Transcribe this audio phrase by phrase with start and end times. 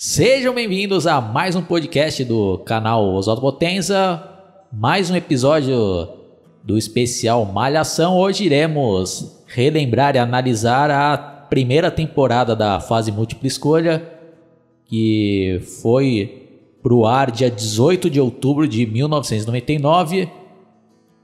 [0.00, 4.22] Sejam bem-vindos a mais um podcast do canal Oswaldo Potenza,
[4.72, 6.08] mais um episódio
[6.62, 8.16] do especial Malhação.
[8.16, 14.08] Hoje iremos relembrar e analisar a primeira temporada da fase múltipla escolha,
[14.84, 16.46] que foi
[16.80, 20.28] pro ar dia 18 de outubro de 1999.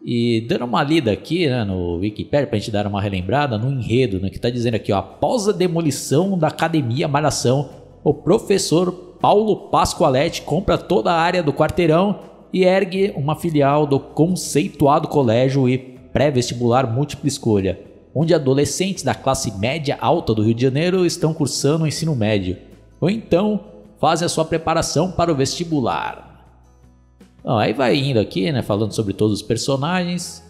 [0.04, 4.18] E dando uma lida aqui né, no Wikipedia pra gente dar uma relembrada no enredo,
[4.18, 9.70] né, que tá dizendo aqui, ó, após a demolição da Academia Malhação, o professor Paulo
[9.70, 12.20] Pascoaletti compra toda a área do quarteirão
[12.52, 17.80] e ergue uma filial do conceituado colégio e pré-vestibular múltipla escolha,
[18.14, 22.58] onde adolescentes da classe média alta do Rio de Janeiro estão cursando o ensino médio,
[23.00, 23.58] ou então
[23.98, 26.44] fazem a sua preparação para o vestibular.
[27.42, 30.44] Aí vai indo aqui, né, falando sobre todos os personagens.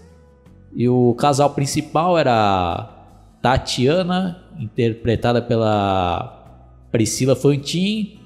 [0.74, 2.88] E o casal principal era
[3.40, 6.43] Tatiana, interpretada pela
[6.94, 8.20] Priscila Fantin,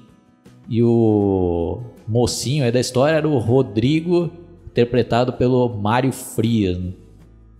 [0.69, 4.29] e o mocinho aí da história era o Rodrigo,
[4.67, 6.77] interpretado pelo Mário Frias.
[6.77, 6.91] né?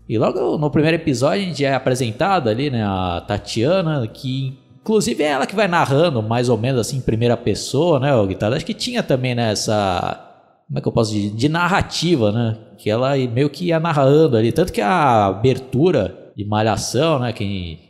[0.07, 5.23] E logo no primeiro episódio a gente é apresentado ali, né, a Tatiana, que inclusive
[5.23, 8.55] é ela que vai narrando mais ou menos assim em primeira pessoa, né, o guitarra.
[8.55, 10.27] Acho que tinha também nessa
[10.67, 12.55] como é que eu posso dizer, de narrativa, né?
[12.77, 14.51] Que ela meio que ia narrando ali.
[14.51, 17.33] Tanto que a abertura de Malhação, né?
[17.33, 17.88] Quem.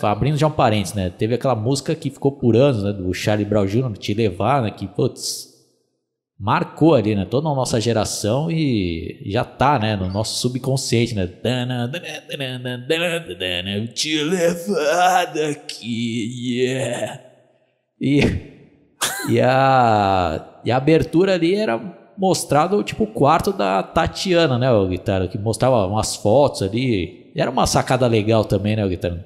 [0.00, 1.10] Abrindo já um parênteses, né?
[1.10, 2.92] Teve aquela música que ficou por anos, né?
[2.92, 4.70] Do Charlie Brown Jr., Te Levar, né?
[4.70, 5.48] Que, putz,
[6.38, 7.24] marcou ali, né?
[7.24, 9.96] Toda a nossa geração e já tá, né?
[9.96, 11.26] No nosso subconsciente, né?
[13.88, 17.20] Te levar daqui, yeah.
[18.00, 18.20] E,
[19.28, 24.88] e, a, e a abertura ali era mostrado tipo o quarto da Tatiana, né, o
[24.88, 27.32] guitarra, que mostrava umas fotos ali.
[27.34, 29.24] Era uma sacada legal também, né, o guitarra.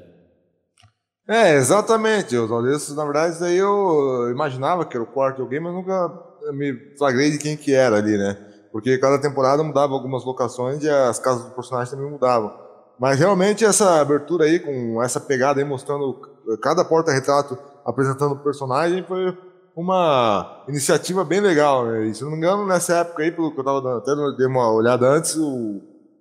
[1.29, 2.37] É, exatamente.
[2.37, 2.71] Oswaldo.
[2.71, 6.13] Isso, na verdade, isso aí eu imaginava que era o quarto de alguém, mas nunca
[6.53, 8.37] me flagrei de quem que era ali, né?
[8.73, 12.53] Porque cada temporada mudava algumas locações e as casas dos personagens também mudavam.
[12.99, 16.21] Mas realmente essa abertura aí, com essa pegada aí, mostrando
[16.61, 19.37] cada porta-retrato apresentando o personagem, foi
[19.77, 21.85] uma iniciativa bem legal.
[21.87, 22.07] Né?
[22.07, 24.47] E, se não me engano, nessa época aí, pelo que eu tava dando, até dei
[24.47, 25.81] uma olhada antes, o,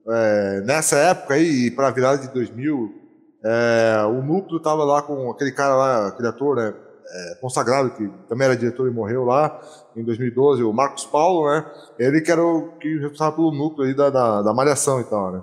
[0.10, 3.01] é, nessa época aí, para a virada de 2000,
[3.44, 6.74] é, o núcleo tava lá com aquele cara lá, aquele ator, né,
[7.14, 9.60] é, consagrado, que também era diretor e morreu lá
[9.96, 11.66] em 2012, o Marcos Paulo, né,
[12.00, 15.32] ele que era o que responsável pelo núcleo aí da, da, da malhação e tal,
[15.32, 15.42] né,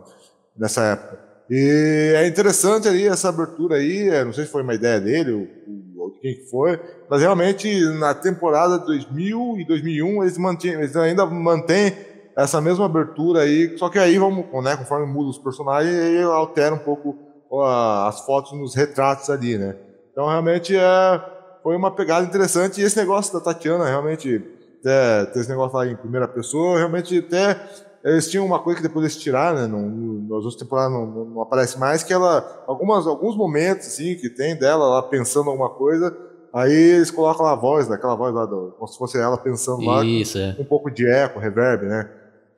[0.57, 1.19] nessa época.
[1.51, 5.33] E é interessante ali essa abertura aí, é, não sei se foi uma ideia dele,
[5.33, 6.81] ou, de quem que foi,
[7.11, 11.95] mas realmente na temporada 2000 e 2001 eles, mantêm, eles ainda mantêm
[12.37, 16.75] essa mesma abertura aí, só que aí vamos, né, conforme mudam os personagens, aí altera
[16.75, 19.77] um pouco as fotos nos retratos ali, né.
[20.13, 21.23] Então realmente é,
[21.63, 24.43] foi uma pegada interessante e esse negócio da Tatiana realmente,
[24.81, 27.57] até, ter esse negócio lá em primeira pessoa, realmente até
[28.05, 29.83] eles tinham uma coisa que depois eles tiraram, né, não,
[30.23, 34.57] nas outras temporadas não, não, aparece mais, que ela, algumas, alguns momentos, assim, que tem
[34.57, 36.17] dela lá pensando alguma coisa,
[36.53, 39.85] aí eles colocam a voz, né, aquela voz lá, do, como se fosse ela pensando
[39.85, 40.57] lá, Isso, é.
[40.59, 42.09] um pouco de eco, reverb, né.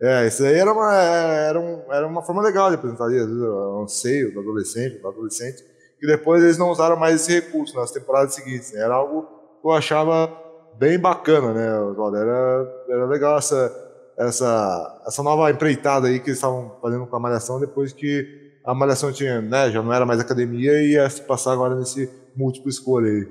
[0.02, 3.82] É, isso aí era uma, era, um, era uma forma legal de apresentar, vezes, o
[3.82, 5.62] anseio do adolescente, do adolescente,
[5.98, 9.22] que depois eles não usaram mais esse recurso nas temporadas seguintes, né, era algo
[9.60, 10.32] que eu achava
[10.78, 13.90] bem bacana, né, Oswaldo, era, era legal essa
[14.20, 18.74] essa, essa nova empreitada aí que eles estavam fazendo com a Malhação depois que a
[18.74, 22.68] Malhação tinha, né, já não era mais academia e ia se passar agora nesse múltiplo
[22.68, 23.26] escolha aí.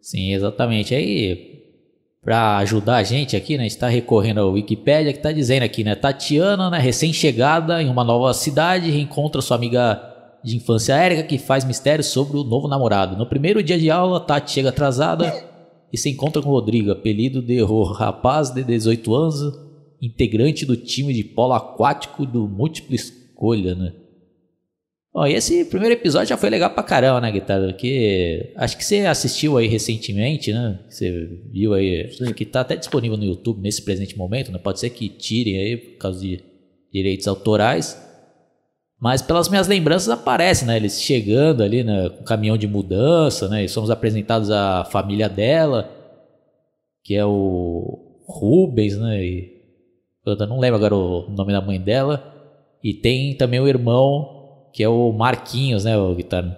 [0.00, 0.94] Sim, exatamente.
[0.94, 1.59] Aí,
[2.22, 5.94] para ajudar a gente aqui, né, está recorrendo ao Wikipedia que está dizendo aqui, né,
[5.94, 10.00] Tatiana, né, recém-chegada em uma nova cidade, reencontra sua amiga
[10.44, 13.16] de infância Érica que faz mistérios sobre o novo namorado.
[13.16, 15.32] No primeiro dia de aula, Tati chega atrasada
[15.92, 17.62] e se encontra com Rodrigo, apelido de
[17.94, 19.58] rapaz de 18 anos,
[20.00, 23.92] integrante do time de polo aquático do Múltipla Escolha, né?
[25.12, 27.66] Ó, e esse primeiro episódio já foi legal pra caramba, né, Guitarra?
[27.66, 30.78] Porque acho que você assistiu aí recentemente, né?
[30.88, 31.10] Você
[31.50, 32.32] viu aí, Sim.
[32.32, 34.58] que tá até disponível no YouTube nesse presente momento, né?
[34.58, 36.40] Pode ser que tirem aí por causa de
[36.92, 38.00] direitos autorais.
[39.00, 40.76] Mas pelas minhas lembranças aparece, né?
[40.76, 43.64] Eles chegando ali né, com caminhão de mudança, né?
[43.64, 45.90] E somos apresentados à família dela,
[47.02, 49.24] que é o Rubens, né?
[49.24, 49.60] E
[50.24, 52.22] eu não lembro agora o nome da mãe dela.
[52.84, 54.39] E tem também o irmão,
[54.72, 56.56] que é o Marquinhos, né, o Guitarra?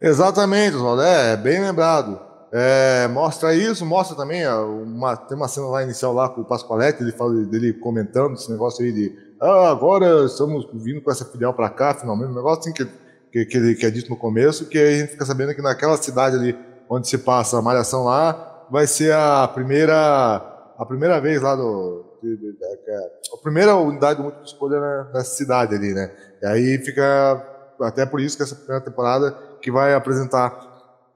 [0.00, 2.20] Exatamente, Oswaldo, é, bem lembrado.
[2.52, 7.02] É, mostra isso, mostra também, uma, tem uma cena lá inicial lá com o Pascoaletti,
[7.02, 11.52] ele fala dele comentando esse negócio aí de ah, agora estamos vindo com essa filial
[11.52, 12.86] para cá, finalmente, um negócio assim que,
[13.30, 16.36] que, que, que é dito no começo, que a gente fica sabendo que naquela cidade
[16.36, 16.58] ali
[16.88, 22.07] onde se passa a malhação lá, vai ser a primeira a primeira vez lá do
[23.32, 26.10] a primeira unidade do múltipla escolha nessa cidade ali, né?
[26.42, 27.04] E aí fica
[27.80, 30.66] até por isso que essa primeira temporada que vai apresentar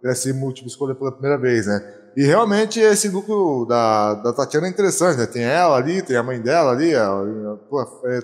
[0.05, 2.03] esse múltipla escolha pela primeira vez, né?
[2.15, 5.27] E realmente esse núcleo da, da Tatiana é interessante, né?
[5.27, 7.59] Tem ela ali, tem a mãe dela ali, eu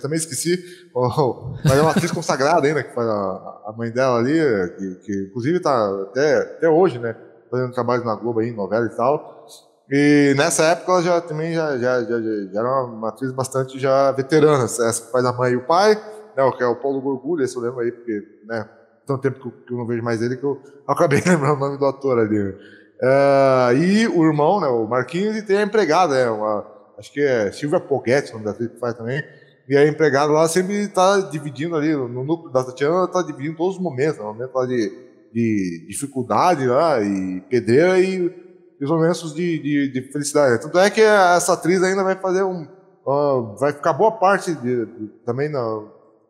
[0.00, 0.62] também esqueci,
[0.94, 4.38] oh, mas é uma atriz consagrada ainda, que faz a, a mãe dela ali,
[4.76, 7.16] que, que inclusive está até, até hoje, né?
[7.50, 9.37] Fazendo trabalho na Globo aí, novela e tal.
[9.90, 14.12] E nessa época ela já também já, já, já, já era uma atriz bastante já
[14.12, 15.94] veterana, essa que faz a mãe e o pai,
[16.36, 16.50] né?
[16.56, 18.68] Que é o Paulo Gorgulho, esse eu lembro aí, porque, né?
[19.06, 21.60] Tanto tempo que eu, que eu não vejo mais ele que eu acabei lembrando o
[21.60, 22.38] nome do ator ali?
[22.38, 26.66] Uh, e o irmão, né, o Marquinhos, e tem a empregada, né, uma,
[26.98, 29.22] acho que é Silvia Poguetti, o nome da atriz que faz também.
[29.68, 33.76] E a empregada lá sempre está dividindo ali, no núcleo da Tatiana, está dividindo todos
[33.76, 34.92] os momentos, né, momentos lá de,
[35.32, 38.47] de dificuldade lá, e pedreira, e
[38.84, 40.62] os momentos de, de, de, felicidade.
[40.62, 42.66] Tanto é que essa atriz ainda vai fazer um.
[43.06, 44.86] Uh, vai ficar boa parte de,
[45.24, 45.88] também no,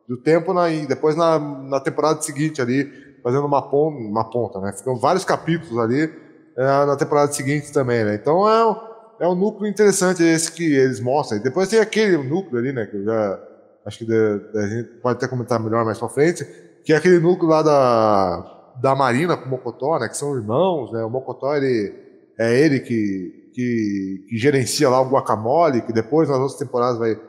[0.09, 2.91] do tempo na, e depois na, na temporada seguinte ali,
[3.23, 4.73] fazendo uma ponta, uma ponta, né?
[4.73, 6.11] Ficam vários capítulos ali
[6.57, 8.15] é, na temporada seguinte também, né?
[8.15, 8.77] Então é um,
[9.21, 11.39] é um núcleo interessante esse que eles mostram.
[11.39, 12.87] E depois tem aquele núcleo ali, né?
[12.87, 13.41] Que eu já
[13.85, 16.45] acho que de, de, a gente pode até comentar melhor mais pra frente,
[16.85, 20.09] que é aquele núcleo lá da, da Marina com o Mocotó, né?
[20.09, 21.05] Que são irmãos, né?
[21.05, 21.95] O Mocotó, ele,
[22.39, 27.21] é ele que, que, que gerencia lá o guacamole, que depois nas outras temporadas vai,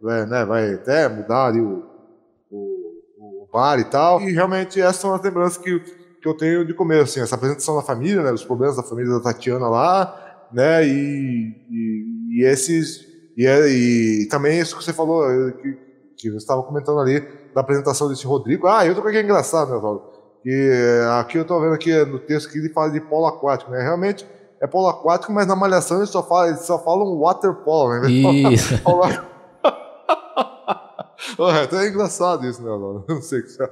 [0.00, 1.84] vai, né, vai até mudar ali o,
[2.50, 4.20] o, o bar e tal.
[4.20, 5.80] E realmente essas são as lembranças que
[6.20, 9.12] que eu tenho de começo, assim, essa apresentação da família, né, dos problemas da família
[9.12, 13.06] da Tatiana lá, né, e, e, e esses,
[13.36, 15.78] e, é, e, também isso que você falou, que,
[16.16, 17.20] que você estava comentando ali,
[17.54, 20.12] da apresentação desse Rodrigo, ah, eu tô que é engraçado, né, Paulo,
[20.42, 23.70] que eh, aqui eu tô vendo aqui no texto que ele fala de polo aquático,
[23.70, 24.26] né, realmente
[24.60, 28.74] é polo aquático, mas na malhação eles só falam, eles só falam waterpolo, né, isso.
[31.38, 32.68] é até engraçado isso, né,
[33.08, 33.68] não sei o que você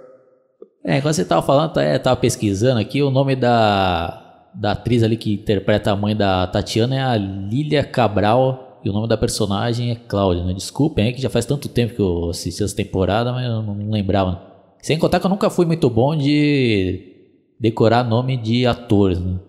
[0.88, 5.02] é, quando você tava falando, tá, é, tava pesquisando aqui, o nome da, da atriz
[5.02, 9.16] ali que interpreta a mãe da Tatiana é a Lília Cabral e o nome da
[9.16, 10.54] personagem é Cláudia, né?
[10.54, 13.90] Desculpem, é que já faz tanto tempo que eu assisti essa temporada, mas eu não
[13.90, 14.40] lembrava.
[14.80, 19.40] Sem contar que eu nunca fui muito bom de decorar nome de atores, né?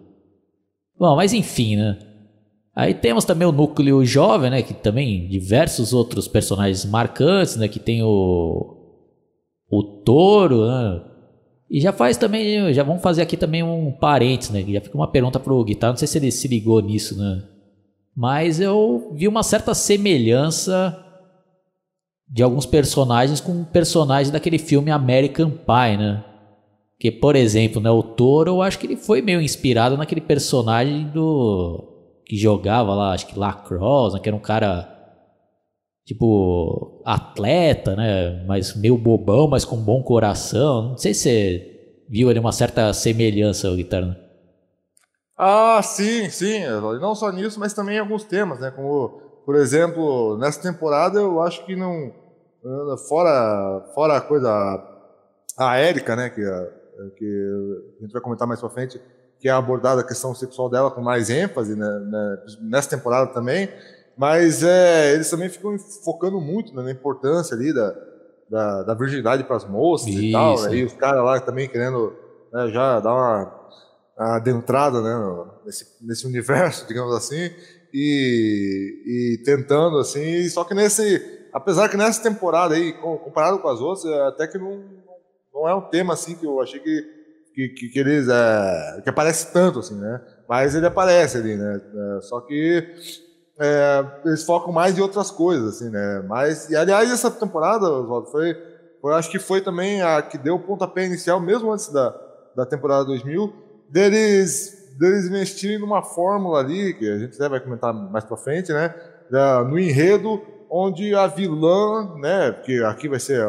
[0.99, 1.99] Bom, mas enfim, né?
[2.75, 4.61] Aí temos também o núcleo jovem, né?
[4.61, 7.67] Que também diversos outros personagens marcantes, né?
[7.67, 8.75] Que tem o
[9.69, 11.01] o touro, né?
[11.69, 14.63] E já faz também, já vamos fazer aqui também um parênteses, né?
[14.63, 17.43] Já fica uma pergunta pro Guitar, não sei se ele se ligou nisso, né?
[18.15, 20.97] Mas eu vi uma certa semelhança
[22.29, 26.23] de alguns personagens com personagem daquele filme American Pie, né?
[26.99, 31.07] Que, por exemplo, né, o Toro, eu acho que ele foi meio inspirado naquele personagem
[31.09, 34.97] do que jogava lá, acho que lacrosse, né, que era um cara
[36.07, 38.45] tipo, atleta, né?
[38.47, 40.91] Mas meio bobão, mas com bom coração.
[40.91, 44.17] Não sei se você viu ali uma certa semelhança, Guitarra.
[45.37, 46.65] Ah, sim, sim.
[47.01, 48.71] Não só nisso, mas também em alguns temas, né?
[48.71, 52.13] Como, por exemplo, nessa temporada eu acho que não.
[53.09, 54.49] Fora, fora a coisa.
[55.57, 56.29] A Érica, né?
[56.29, 56.41] Que,
[57.15, 59.01] que a gente vai comentar mais pra frente,
[59.39, 61.87] que é abordada a questão sexual dela com mais ênfase, né?
[62.61, 63.69] Nessa temporada também.
[64.17, 67.95] Mas é, eles também ficam focando muito né, na importância ali da,
[68.49, 70.21] da, da virgindade para as moças Isso.
[70.21, 70.61] e tal.
[70.63, 70.75] Né?
[70.75, 72.15] E os caras lá também querendo
[72.51, 73.71] né, já dar uma,
[74.17, 77.51] uma adentrada né, nesse, nesse universo, digamos assim,
[77.93, 80.49] e, e tentando assim.
[80.49, 81.35] Só que nesse.
[81.53, 84.83] Apesar que nessa temporada aí, comparado com as outras, é, até que não,
[85.57, 87.03] não é um tema assim que eu achei que,
[87.53, 88.27] que, que, que eles.
[88.29, 90.21] É, que aparece tanto, assim, né?
[90.47, 91.81] Mas ele aparece ali, né?
[92.17, 92.87] É, só que
[93.59, 96.23] é, eles focam mais em outras coisas, assim, né?
[96.27, 98.55] Mas, e aliás, essa temporada, Oswaldo, foi,
[99.01, 102.15] foi, acho que foi também a que deu o pontapé inicial, mesmo antes da,
[102.55, 103.51] da temporada 2000,
[103.89, 108.93] deles, deles investirem numa fórmula ali, que a gente vai comentar mais pra frente, né?
[109.69, 112.51] no enredo, onde a vilã, né?
[112.51, 113.45] Porque aqui vai ser,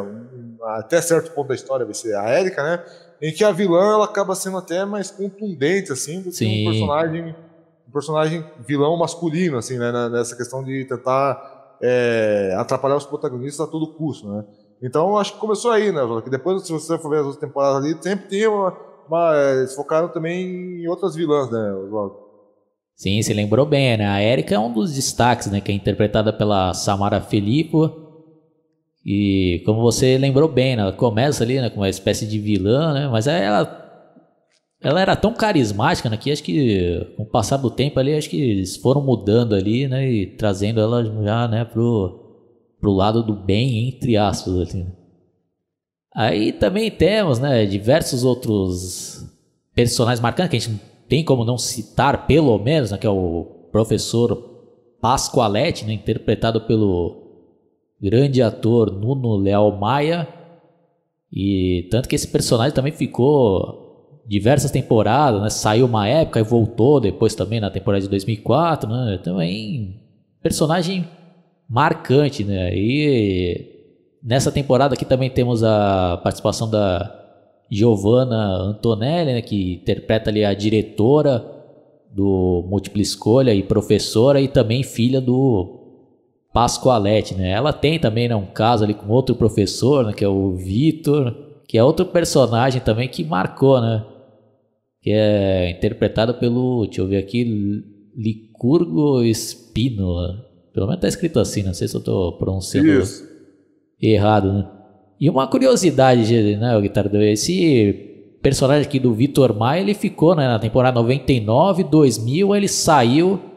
[0.63, 2.85] até certo ponto da história, vai ser a Erika, né?
[3.21, 7.35] Em que a vilã ela acaba sendo até mais contundente, assim, do que um personagem
[7.89, 13.71] um personagem vilão masculino, assim, né, nessa questão de tentar é, atrapalhar os protagonistas a
[13.71, 14.45] todo custo, né.
[14.83, 17.83] Então, acho que começou aí, né, que depois, se você for ver as outras temporadas
[17.83, 18.77] ali, sempre tem uma,
[19.09, 22.29] uma eles focaram também em outras vilãs, né, Oswaldo.
[22.95, 26.33] Sim, você lembrou bem, né, a Erika é um dos destaques, né, que é interpretada
[26.33, 28.08] pela Samara Filippo,
[29.11, 32.93] e como você lembrou bem, né, ela começa ali, né, com uma espécie de vilã,
[32.93, 33.87] né, mas ela
[34.83, 38.29] ela era tão carismática, né, que acho que com o passar do tempo ali, acho
[38.29, 42.21] que eles foram mudando ali, né, e trazendo ela já, né, pro,
[42.79, 44.87] pro lado do bem, entre aspas, ali.
[46.15, 49.25] Aí também temos, né, diversos outros
[49.75, 53.11] personagens marcantes que a gente não tem como não citar, pelo menos, né, que é
[53.11, 54.37] o professor
[55.01, 57.28] Pascoaletti, né, interpretado pelo
[58.01, 60.29] grande ator Nuno Leal Maia,
[61.33, 65.51] e tanto que esse personagem também ficou diversas temporadas, né?
[65.51, 69.19] Saiu uma época e voltou depois também na temporada de 2004, né?
[69.23, 70.01] Também
[70.43, 71.07] personagem
[71.69, 72.75] marcante, né?
[72.75, 77.15] E nessa temporada aqui também temos a participação da
[77.71, 79.43] Giovanna Antonelli, né?
[79.43, 81.45] Que interpreta ali a diretora
[82.11, 85.78] do Múltipla Escolha e professora e também filha do
[86.59, 87.51] Pascoalete, né?
[87.53, 90.13] Ela tem também né, um caso ali com outro professor, né?
[90.13, 91.33] Que é o Vitor,
[91.69, 94.05] que é outro personagem também que marcou, né?
[95.01, 97.85] que é interpretado pelo, deixa eu ver aqui,
[98.17, 100.17] Licurgo Espino.
[100.75, 103.25] Pelo menos tá escrito assim, não sei se eu tô pronunciando Isso.
[104.03, 104.69] errado, né?
[105.21, 110.59] E uma curiosidade, né, Guitarra, esse personagem aqui do Vitor Maia, ele ficou né, na
[110.59, 113.48] temporada 99, 2000, ele saiu.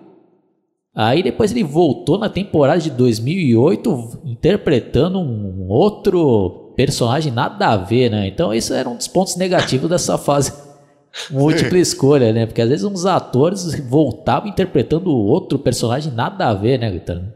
[0.94, 8.10] Aí depois ele voltou na temporada de 2008 interpretando um outro personagem nada a ver,
[8.10, 8.28] né?
[8.28, 10.54] Então isso era um dos pontos negativos dessa fase
[11.32, 12.46] múltipla escolha, né?
[12.46, 17.34] Porque às vezes uns atores voltavam interpretando outro personagem nada a ver, né, Guitarra?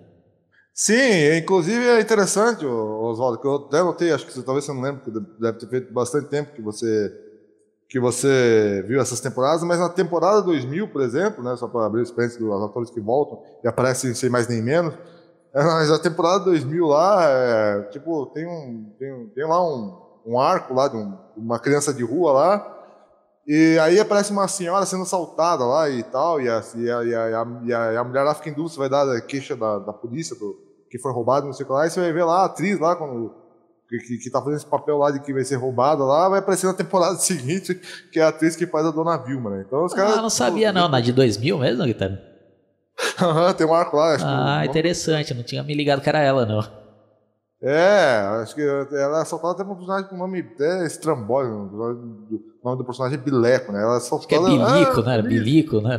[0.73, 4.81] Sim, inclusive é interessante, Oswaldo, que eu até notei, acho que você, talvez você não
[4.81, 7.13] lembre, porque deve ter feito bastante tempo que você
[7.87, 12.01] que você viu essas temporadas, mas na temporada 2000, por exemplo, né, só para abrir
[12.01, 14.93] os parênteses dos atores que voltam e aparecem sem mais nem menos,
[15.53, 20.39] é, mas a temporada 2000 lá, é, tipo, tem um, tem, tem lá um, um
[20.39, 22.71] arco lá de um, uma criança de rua lá,
[23.47, 27.15] e aí aparece uma senhora sendo assaltada lá e tal, e a, e a, e
[27.15, 29.93] a, e a, a mulher lá fica em dúvida se vai dar queixa da, da
[29.93, 32.41] polícia do, que foi roubado, não sei o que lá, e você vai ver lá
[32.41, 33.33] a atriz lá, quando,
[33.89, 36.39] que, que, que tá fazendo esse papel lá de que vai ser roubada lá, vai
[36.39, 37.79] aparecer na temporada seguinte,
[38.11, 39.63] que é a atriz que faz a Dona Vilma, né?
[39.65, 40.17] Então os ah, caras...
[40.17, 42.21] Ah, não sabia não, na de 2000 mesmo, Guitarra?
[43.21, 44.17] Aham, tem um arco lá.
[44.21, 46.85] ah, interessante, não tinha me ligado que era ela, não.
[47.61, 51.55] É, acho que ela é soltada até um personagem com nome até estrambólico.
[51.55, 53.81] O nome do personagem é Bileco, né?
[53.81, 54.27] Ela é soltada.
[54.27, 55.21] Que é Bilico, ah, né?
[55.21, 55.97] Bilico, né?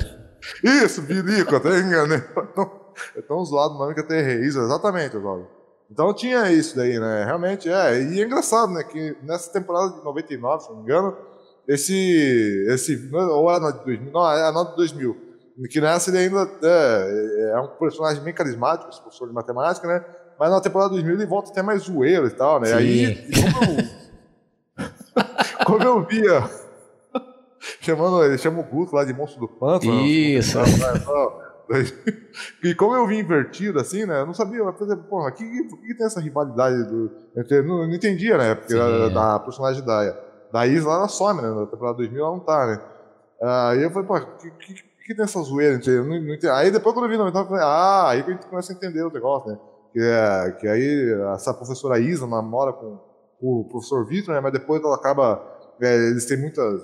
[0.62, 2.22] Isso, Bilico, até enganei.
[3.14, 4.46] É tão zoado o nome que até errei.
[4.46, 5.55] Isso, exatamente, Oswaldo.
[5.90, 7.24] Então tinha isso daí, né?
[7.24, 8.02] Realmente, é.
[8.02, 8.82] E é engraçado, né?
[8.82, 11.16] Que nessa temporada de 99, se não me engano,
[11.66, 12.66] esse.
[12.68, 15.26] esse ou era a de 2000, não, é a nota de 2000.
[15.70, 20.04] Que nessa ele ainda é, é um personagem bem carismático, esse professor de matemática, né?
[20.38, 22.66] Mas na temporada 2000 ele volta até mais zoeiro e tal, né?
[22.66, 22.74] Sim.
[22.74, 23.64] Aí, como
[24.84, 24.84] eu,
[25.64, 26.50] como eu via,
[27.80, 30.02] chamando, ele chama o Guto lá de monstro do pântano.
[30.02, 30.58] Isso.
[32.62, 34.20] E como eu vi invertido assim, né?
[34.20, 34.76] Eu não sabia, mas
[35.08, 37.10] porra, que, que, que tem essa rivalidade do.
[37.34, 38.54] Eu não, não entendia, né?
[38.54, 40.16] Porque a, da personagem da,
[40.52, 41.48] da Isla ela some, né?
[41.48, 42.80] Na temporada 2000 ela não tá, né?
[43.42, 44.74] Aí eu falei, pô, que, que,
[45.06, 45.78] que tem essa zoeira?
[45.78, 48.34] Não, não, não, aí depois quando eu vi 99, eu falei, ah, aí que a
[48.34, 49.58] gente começa a entender o negócio, né?
[49.96, 52.98] que, é, que aí essa professora Isa namora com,
[53.40, 55.42] com o professor Vitor, né, mas depois ela acaba.
[55.80, 56.82] É, eles têm muitas.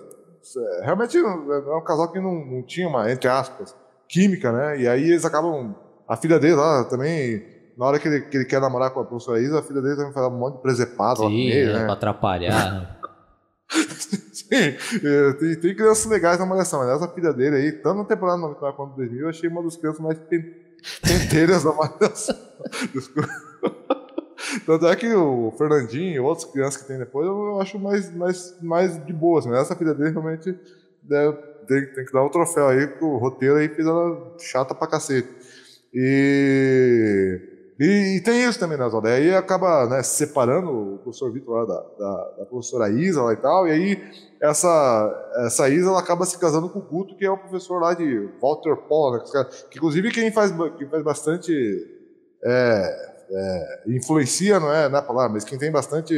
[0.57, 3.77] É, realmente é um casal que não, não tinha uma, entre aspas,
[4.13, 4.81] química, né?
[4.83, 5.75] E aí eles acabam.
[6.07, 7.43] A filha dele lá também
[7.77, 9.97] na hora que ele, que ele, quer namorar com a professora Isa, a filha dele
[9.97, 11.85] também faz um monte de presepado Sim, lá ele, é, né?
[11.85, 12.73] Pra atrapalhar.
[12.73, 12.89] Né?
[14.33, 18.05] Sim, é, tem, tem, crianças legais na malhação, mas essa filha dele aí, tanto na
[18.05, 22.37] temporada 99 quanto 2000, eu achei uma das crianças mais Penteiras da malhação.
[24.67, 28.55] Tanto é que o Fernandinho e outras crianças que tem depois eu acho mais, mais,
[28.61, 29.47] mais de boas.
[29.47, 30.55] Mas essa filha dele realmente
[31.03, 31.39] deve,
[31.73, 34.87] tem, tem, que dar um troféu aí, porque o roteiro aí fez ela chata pra
[34.87, 35.29] cacete.
[35.95, 37.41] E,
[37.79, 39.09] e, e tem isso também, né, Zolda?
[39.09, 43.37] Aí acaba né, separando o professor Vitor lá da, da, da, professora Isa lá e
[43.37, 44.03] tal, e aí
[44.41, 47.95] essa, essa Isa ela acaba se casando com o Guto, que é o professor lá
[47.95, 49.25] de Walter Paul, né,
[49.71, 51.53] que inclusive quem faz, quem faz bastante.
[52.45, 56.15] É, é, influencia, não é, não é a palavra, mas quem tem bastante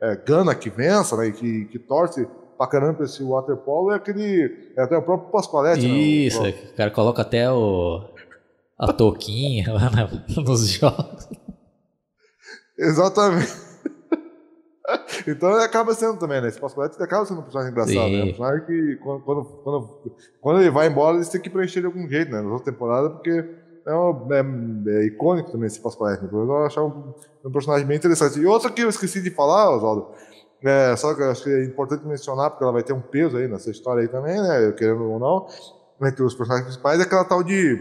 [0.00, 4.72] é, gana que vença, né, e que, que torce pra caramba esse waterpolo é aquele.
[4.76, 5.86] É até o próprio Pascoalete.
[5.86, 8.04] Né, isso, né, o, o cara coloca até o.
[8.78, 10.08] a touquinha lá na,
[10.42, 11.28] nos jogos.
[12.78, 13.52] Exatamente.
[15.26, 16.48] então ele acaba sendo também, né?
[16.48, 18.16] Esse Pascoalete acaba sendo um personagem engraçado, Sim.
[18.16, 18.22] né?
[18.22, 21.86] Um personagem que quando, quando, quando, quando, ele vai embora, eles têm que preencher de
[21.86, 22.38] algum jeito, né?
[22.38, 23.44] Nas outras temporadas, porque
[23.86, 26.36] é, um, é, é, icônico também esse Pascoal Etnico.
[26.36, 28.38] Eu achava um, um, personagem bem interessante.
[28.38, 30.08] E outra que eu esqueci de falar, Oswaldo,
[30.64, 33.36] É, só que eu acho que é importante mencionar, porque ela vai ter um peso
[33.36, 34.72] aí nessa história aí também, né?
[34.72, 35.46] Querendo ou não,
[36.08, 37.78] entre os personagens principais, é aquela tal de.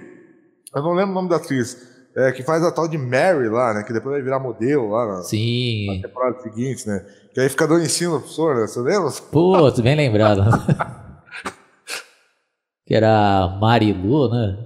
[0.76, 1.94] Eu não lembro o nome da atriz.
[2.16, 3.82] É, que faz a tal de Mary lá, né?
[3.84, 5.96] Que depois vai virar modelo lá na, Sim.
[5.96, 7.04] na temporada seguinte, né?
[7.34, 8.68] Que aí fica dando ensino ao professor, né?
[8.68, 9.10] Você lembra?
[9.32, 10.44] Putz, bem lembrado.
[12.86, 14.58] que era Marilu, né?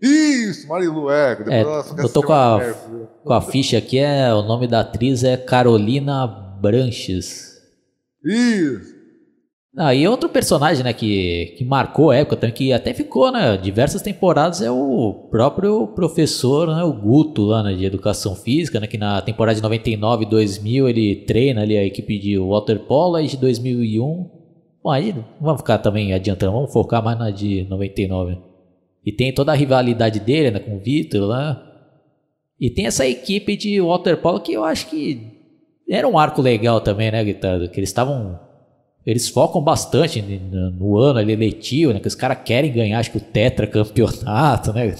[0.00, 1.34] Isso, Marilu, é.
[1.34, 2.74] Depois É, eu tô com a, Mary.
[3.24, 7.56] com a ficha aqui, é, o nome da atriz é Carolina Branches.
[8.24, 8.96] Isso.
[9.78, 13.58] Ah, e outro personagem, né, que, que marcou a época, também, que até ficou, né,
[13.58, 18.86] diversas temporadas, é o próprio professor, né, o Guto, lá, né, de Educação Física, né,
[18.86, 23.26] que na temporada de 99 e 2000 ele treina ali a equipe de waterpolo, aí
[23.26, 24.30] de 2001...
[24.82, 28.38] Bom, aí não vamos ficar também adiantando, vamos focar mais na de 99.
[29.04, 31.62] E tem toda a rivalidade dele, né, com o Vitor lá.
[32.58, 35.35] E tem essa equipe de waterpolo que eu acho que
[35.88, 37.68] era um arco legal também, né, Guitarra?
[37.68, 38.38] Que eles estavam
[39.06, 42.00] eles focam bastante no, no ano ali letivo, né?
[42.00, 44.96] Que os caras querem ganhar, acho que o tetracampeonato, né?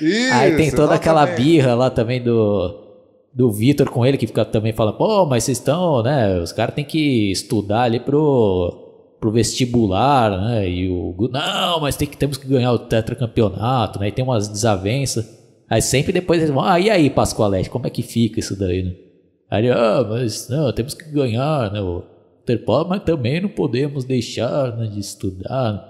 [0.00, 1.44] Isso, Aí tem toda aquela exatamente.
[1.44, 2.90] birra lá também do,
[3.34, 6.38] do Vitor com ele, que fica também falando, pô, mas vocês estão, né?
[6.38, 10.66] Os caras têm que estudar ali pro, pro vestibular, né?
[10.66, 14.08] E o não, mas tem que, temos que ganhar o tetracampeonato, né?
[14.08, 15.38] E tem umas desavenças.
[15.68, 18.82] Aí sempre depois eles vão, ah, e aí, Pascoalete, como é que fica isso daí,
[18.82, 19.09] né?
[19.50, 21.80] Aí ah, mas não, temos que ganhar, né?
[21.80, 22.04] O
[22.42, 25.88] Interpol, mas também não podemos deixar né, de estudar.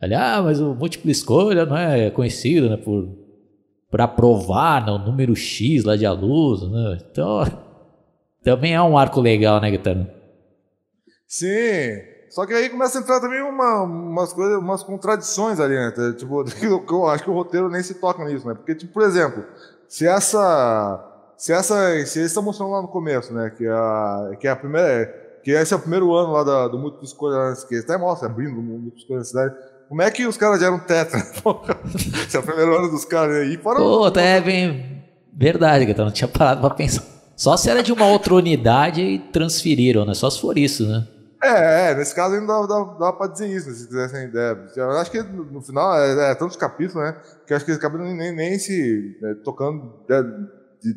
[0.00, 2.76] Aí, ah, mas o múltipla escolha não é conhecido, né?
[2.76, 3.08] Por,
[3.90, 6.98] por aprovar né, o número X lá de alunos, né?
[7.10, 7.44] Então,
[8.42, 10.08] também é um arco legal, né, Guitarra?
[11.26, 12.16] Sim.
[12.28, 15.92] Só que aí começa a entrar também uma, umas coisas, umas contradições ali, né?
[16.18, 18.54] Tipo, eu acho que o roteiro nem se toca nisso, né?
[18.54, 19.44] Porque, tipo, por exemplo,
[19.88, 21.05] se essa.
[21.36, 21.74] Se essa.
[22.06, 23.50] Se eles estão mostrando lá no começo, né?
[23.50, 25.06] Que a, que é a primeira.
[25.42, 28.28] Que esse é o primeiro ano lá da, do múltiplo escolha, né, que até mostra,
[28.28, 29.54] abrindo o múltiplo escolha na cidade.
[29.88, 31.20] Como é que os caras já eram tetra?
[32.26, 33.56] Esse é o primeiro ano dos caras aí.
[33.56, 37.04] Fora Pô, tá é bem verdade, Guitarra, não tinha parado pra pensar.
[37.36, 40.14] Só se era de uma outra unidade e transferiram, né?
[40.14, 41.06] Só se for isso, né?
[41.42, 44.58] É, é, nesse caso ainda dá, dá, dá pra dizer isso, né, se quisessem ideia.
[44.74, 47.14] Eu acho que no, final é, é tantos capítulos, né?
[47.46, 50.24] Que eu acho que eles acabam nem, nem se né, tocando né,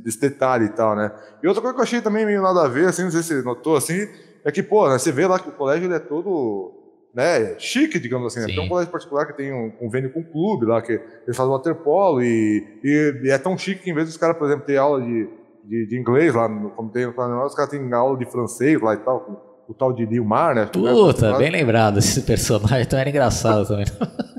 [0.04, 1.12] desse detalhe e tal, né?
[1.42, 3.36] E outra coisa que eu achei também meio nada a ver, assim, não sei se
[3.36, 4.08] você notou, assim,
[4.44, 6.80] é que, pô, né, você vê lá que o colégio ele é todo
[7.14, 8.54] né, chique, digamos assim, né?
[8.54, 11.52] Tem um colégio particular que tem um convênio com um clube lá, que eles fazem
[11.52, 14.78] waterpolo e, e, e é tão chique que em vez dos caras, por exemplo, ter
[14.78, 15.28] aula de,
[15.66, 18.80] de, de inglês lá, no, como tem no Planalto, os caras têm aula de francês
[18.82, 20.66] lá e tal, com o tal de Nilmar, né?
[20.66, 23.86] Puta, bem lembrado esse personagem, então era engraçado também.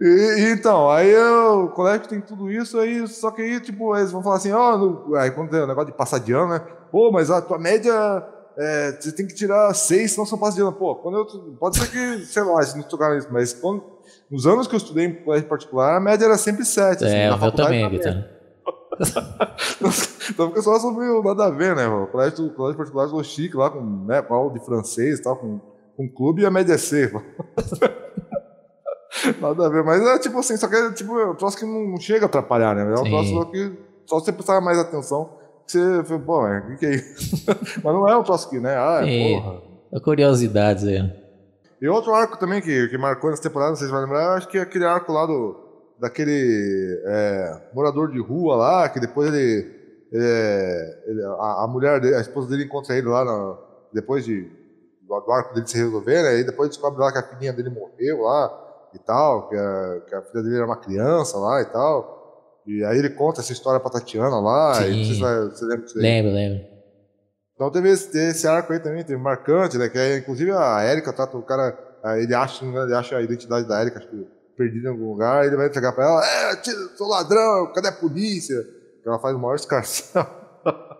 [0.00, 4.12] E, então, aí eu- o colégio tem tudo isso, aí, só que aí, tipo, eles
[4.12, 6.60] vão falar assim, ó, no- aí quando tem o negócio de passar de ano, né?
[6.92, 7.92] Pô, mas a tua média,
[8.56, 10.72] é, você tem que tirar seis, senão você não passa de ano.
[10.72, 11.26] Pô, quando eu,
[11.58, 13.82] pode ser que, sei lá, se não tocaram isso, mas quando,
[14.30, 17.04] nos anos que eu estudei em colégio particular, a média era sempre sete.
[17.04, 18.38] assim, É, meu faculdade também, Guitarra.
[20.30, 21.86] Então fica só sobre o nada a ver, né?
[21.88, 25.36] O colégio, o colégio particular é chique lá, com, né, aula de francês e tal,
[25.36, 25.58] com,
[25.96, 27.10] com clube e a média é C.
[29.40, 31.64] nada a ver, mas é tipo assim, só que é tipo, é um troço que
[31.64, 32.82] não chega a atrapalhar, né?
[32.82, 33.10] É um Sim.
[33.10, 33.72] troço que
[34.06, 35.30] só você prestar mais atenção,
[35.66, 37.44] que você fala, pô, é, o que, que é isso?
[37.82, 38.74] mas não é um troço que, né?
[38.76, 39.40] Ah, Sim.
[39.40, 40.00] porra.
[40.02, 41.00] Curiosidades aí.
[41.80, 44.48] E outro arco também que, que marcou nessa temporada, não sei se vai lembrar, acho
[44.48, 45.56] que é aquele arco lá do.
[46.00, 49.70] daquele é, morador de rua lá, que depois ele.
[50.12, 53.58] é, ele- a, a mulher dele, a esposa dele encontra ele lá na-
[53.92, 54.42] depois de,
[55.06, 56.40] do, do arco dele se resolver, né?
[56.40, 58.48] E depois descobre lá que a filhinha dele morreu lá
[58.94, 62.62] e tal, que a, que a filha dele era uma criança lá e tal.
[62.66, 65.20] E aí ele conta essa história pra Tatiana lá, e não sei se Sim.
[65.20, 66.02] você lembra disso aí.
[66.02, 66.66] Lembro, lembro.
[67.54, 69.88] Então teve esse, esse arco aí também, teve marcante, né?
[69.88, 71.76] Que é, inclusive a Erika trata o cara,
[72.18, 74.00] ele acha, ele acha a identidade da Erika,
[74.56, 77.92] perdida em algum lugar, ele vai entregar pra ela, é, tio, sou ladrão, cadê a
[77.92, 78.62] polícia?
[79.02, 80.26] Que ela faz o maior escarcel.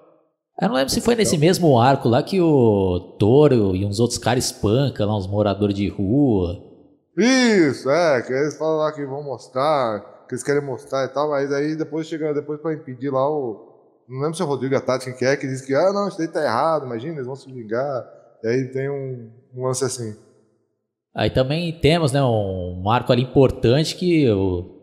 [0.60, 4.18] Eu não lembro se foi nesse mesmo arco lá que o Toro e uns outros
[4.18, 6.67] caras espancam lá uns moradores de rua.
[7.18, 11.28] Isso, é, que eles falam lá que vão mostrar, que eles querem mostrar e tal,
[11.30, 13.66] mas aí depois chega, depois pra impedir lá o.
[14.08, 16.06] Não lembro se é o Rodrigo Atati quem que é, que diz que, ah, não,
[16.06, 18.06] isso daí tá errado, imagina, eles vão se vingar.
[18.42, 20.16] E aí tem um, um lance assim.
[21.14, 24.78] Aí também temos, né, um arco ali importante que, o,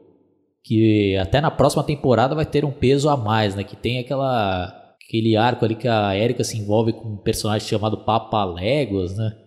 [0.62, 3.63] que até na próxima temporada vai ter um peso a mais, né?
[3.63, 4.65] Que tem aquela,
[5.02, 9.44] aquele arco ali que a Erika se envolve com um personagem chamado Papa Léguas, né?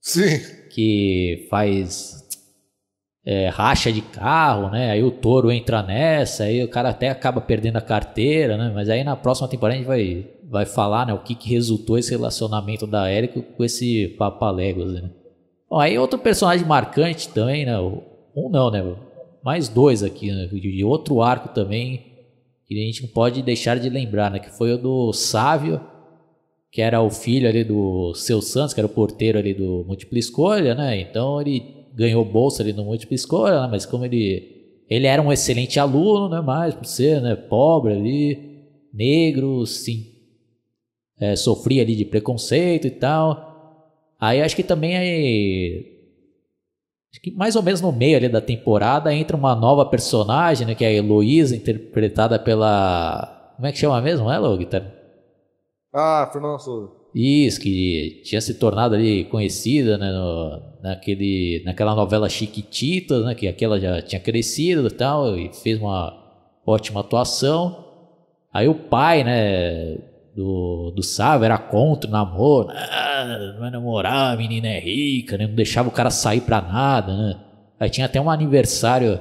[0.00, 0.38] Sim.
[0.70, 2.28] Que faz
[3.24, 4.90] é, racha de carro, né?
[4.90, 8.72] Aí o touro entra nessa, aí o cara até acaba perdendo a carteira, né?
[8.74, 11.96] Mas aí na próxima temporada a gente vai vai falar, né, o que, que resultou
[11.96, 15.08] esse relacionamento da Érica com esse Papaléguas, né?
[15.70, 17.78] Bom, aí outro personagem marcante também, né?
[17.78, 18.82] Um não, né?
[19.44, 20.46] Mais dois aqui, né?
[20.46, 22.10] De outro arco também
[22.66, 24.40] que a gente não pode deixar de lembrar, né?
[24.40, 25.80] Que foi o do Sávio,
[26.70, 30.18] que era o filho ali do Seu Santos, que era o porteiro ali do Múltipla
[30.18, 31.00] Escolha, né?
[31.00, 33.68] Então ele ganhou bolsa ali no Múltipla Escolha, né?
[33.70, 36.40] mas como ele ele era um excelente aluno, né?
[36.40, 37.34] Mas por ser, né?
[37.34, 40.06] Pobre ali, negro, sim,
[41.18, 43.48] é, sofria ali de preconceito e tal.
[44.18, 45.82] Aí acho que também é,
[47.12, 50.74] acho que mais ou menos no meio ali da temporada entra uma nova personagem, né,
[50.74, 54.99] que é a Heloísa, interpretada pela como é que chama mesmo ela, Guitarra?
[55.92, 56.92] Ah, Fernanda Souza.
[57.14, 63.48] Isso, que tinha se tornado ali conhecida, né, no, naquele, naquela novela Chiquititas, né, que
[63.48, 66.16] aquela já tinha crescido e tal, e fez uma
[66.64, 67.84] ótima atuação.
[68.52, 69.98] Aí o pai, né,
[70.36, 72.68] do, do Sábio era contra o namoro.
[72.70, 75.46] Ah, não vai namorar, a menina é rica, né?
[75.46, 77.40] Não deixava o cara sair pra nada, né?
[77.78, 79.20] Aí tinha até um aniversário,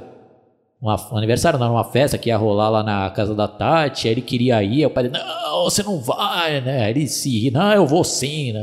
[0.81, 4.13] uma, um aniversário não, uma festa que ia rolar lá na casa da Tati, aí
[4.13, 6.89] ele queria ir, aí o pai disse, não, você não vai, né?
[6.89, 8.61] Ele se não, eu vou sim, né?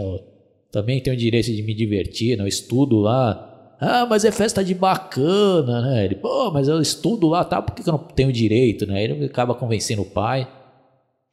[0.77, 2.45] também tenho o direito de me divertir, né?
[2.45, 3.77] Eu estudo lá.
[3.81, 6.05] Ah, mas é festa de bacana, né?
[6.05, 7.63] Ele, pô, mas eu estudo lá, tá?
[7.63, 9.03] Por que, eu não tenho direito, né?
[9.03, 10.47] Ele acaba convencendo o pai.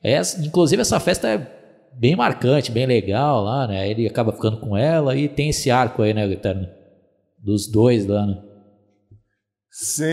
[0.01, 1.47] Essa, inclusive, essa festa é
[1.93, 3.89] bem marcante, bem legal lá, né?
[3.89, 6.67] Ele acaba ficando com ela e tem esse arco aí, né, Eterno?
[7.37, 8.41] Dos dois lá, né?
[9.69, 10.03] Sim,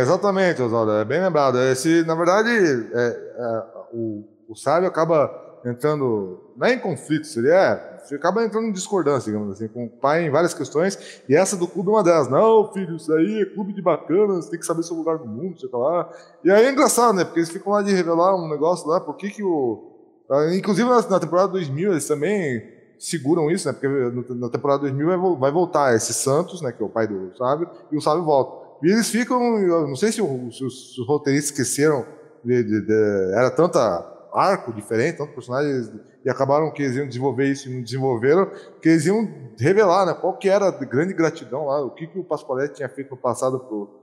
[0.00, 0.92] exatamente, Oswaldo.
[0.92, 1.58] É bem lembrado.
[1.58, 3.62] Esse, na verdade, é, é,
[3.92, 5.30] o, o sábio acaba
[5.64, 9.88] entrando, não é em conflito, seria você acaba entrando em discordância, digamos assim, com o
[9.88, 12.28] pai em várias questões, e essa do clube é uma delas.
[12.28, 15.58] Não, filho, isso aí é clube de bacanas, tem que saber seu lugar no mundo,
[15.58, 16.10] sei lá.
[16.44, 17.24] E aí é engraçado, né?
[17.24, 19.90] Porque eles ficam lá de revelar um negócio lá, por que que o...
[20.30, 22.62] Ah, inclusive na temporada 2000 eles também
[22.98, 23.72] seguram isso, né?
[23.72, 23.88] Porque
[24.34, 26.72] na temporada 2000 vai voltar esse Santos, né?
[26.72, 28.64] Que é o pai do Sábio, e o Sábio volta.
[28.82, 29.40] E eles ficam,
[29.88, 30.64] não sei se, os, se
[31.00, 32.04] os roteiristas esqueceram,
[32.44, 35.92] de, de, de, era tanta arco diferente, tantos personagens,
[36.24, 38.50] e acabaram que eles iam desenvolver isso e não desenvolveram,
[38.82, 42.18] que eles iam revelar, né, qual que era a grande gratidão lá, o que, que
[42.18, 44.00] o Pascoalete tinha feito no passado pro,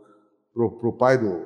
[0.54, 1.42] pro, pro pai do,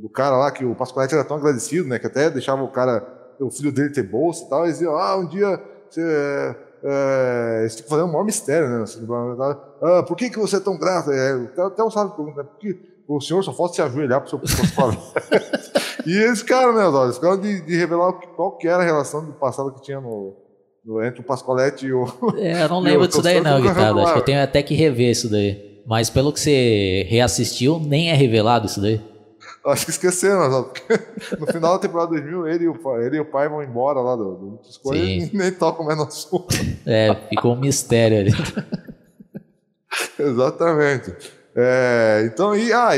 [0.00, 3.04] do cara lá, que o Pascoalete era tão agradecido, né, que até deixava o cara,
[3.40, 6.00] o filho dele ter bolsa e tal, eles diziam, ah, um dia você...
[6.00, 8.84] É, é, eles que fazer um maior mistério, né?
[9.82, 11.10] Ah, por que, que você é tão grato?
[11.10, 12.74] É, até, o sábio pergunta, né?
[13.08, 15.00] O senhor só pode se ajoelhar para o seu Pascoalete.
[16.06, 17.06] E eles ficaram, né, Oswaldo?
[17.06, 20.36] Eles ficaram de, de revelar qual que era a relação do passado que tinha no,
[20.84, 22.06] no entre o Pascoalete e o.
[22.36, 24.02] É, eu não lembro disso daí, não, Guitarra.
[24.02, 25.82] Acho que eu tenho até que rever isso daí.
[25.86, 29.00] Mas pelo que você reassistiu, nem é revelado isso daí.
[29.66, 30.72] Acho que esqueceram, Oswaldo.
[31.38, 34.00] No final da temporada 2000, ele e o pai, ele e o pai vão embora
[34.00, 36.54] lá do, do escolha e nem tocam mais no assunto.
[36.84, 38.32] É, ficou um mistério ali.
[40.18, 41.14] Exatamente.
[41.56, 42.96] É, então, e, ah,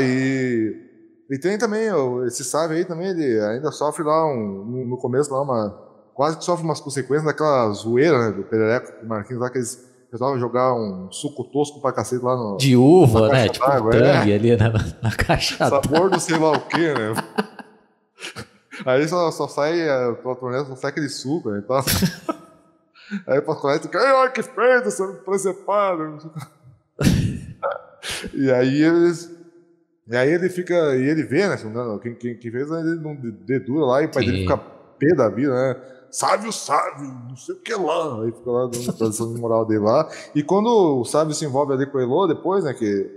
[1.29, 1.89] e tem também,
[2.25, 5.77] esse Sávio aí também, ele ainda sofre lá, um, no começo lá, uma,
[6.13, 9.85] quase que sofre umas consequências daquela zoeira, né, do Perereco, do Marquinhos lá, que eles
[10.09, 12.57] resolvem jogar um suco tosco pra cacete lá no...
[12.57, 14.17] De uva, né, tipo um é.
[14.17, 14.69] ali na,
[15.03, 17.13] na caixa Sabor do sei lá o quê, né.
[18.85, 19.75] Aí só, só sai,
[20.21, 21.77] pela torneira só sai aquele suco, né, então...
[23.25, 26.31] Aí o Pascoalete fica, ai, que feito, você preservado.
[28.33, 29.36] e aí eles
[30.09, 31.57] e aí ele fica, e ele vê, né?
[32.01, 33.15] Quem, quem, quem fez, ele não
[33.45, 34.31] dedura lá e o pai Sim.
[34.31, 35.75] dele fica pé da vida, né?
[36.09, 38.23] Sávio, sábio, não sei o que lá.
[38.23, 40.09] Aí fica lá dando tradição de moral dele lá.
[40.33, 40.67] E quando
[41.01, 42.73] o sábio se envolve ali com a Elo, depois, né?
[42.73, 43.11] Que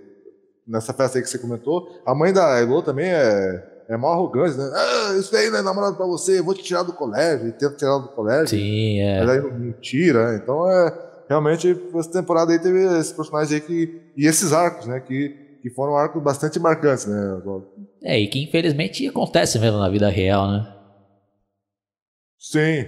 [0.66, 4.57] nessa festa aí que você comentou, a mãe da Elo também é, é mal arrogante,
[4.59, 4.70] né?
[4.74, 7.48] Ah, isso aí não é namorado pra você, vou te tirar do colégio.
[7.48, 8.48] E tenta tirar do colégio.
[8.48, 9.20] Sim, é.
[9.20, 10.40] Mas aí não tira, né?
[10.42, 11.11] Então é.
[11.29, 14.03] Realmente, essa temporada aí teve esses personagens aí que.
[14.16, 14.98] E esses arcos, né?
[14.98, 17.42] Que que foram arcos bastante marcantes, né?
[18.03, 20.77] É, e que infelizmente acontece mesmo na vida real, né?
[22.38, 22.87] Sim.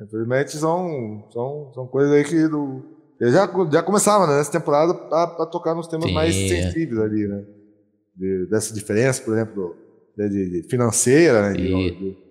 [0.00, 5.46] Infelizmente são, são, são coisas aí que do, já, já começava né, nessa temporada a,
[5.46, 6.14] tocar nos temas Sim.
[6.14, 7.44] mais sensíveis ali, né?
[8.16, 9.76] De, dessa diferença, por exemplo,
[10.16, 11.52] de, de, de financeira, né?
[11.52, 12.24] De, de,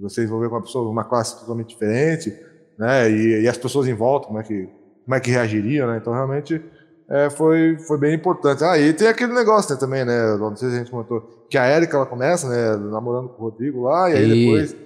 [0.00, 2.32] você envolver com uma pessoa, uma classe totalmente diferente,
[2.78, 3.10] né?
[3.10, 4.68] E, e as pessoas em volta, como é que,
[5.04, 5.98] como é que reagiriam, né?
[5.98, 6.60] Então, realmente,
[7.08, 8.64] é, foi, foi bem importante.
[8.64, 10.36] Ah, e tem aquele negócio né, também, né?
[10.36, 13.50] Não sei se a gente comentou, que a Erika ela começa, né, namorando com o
[13.50, 14.46] Rodrigo lá, e aí e...
[14.46, 14.76] depois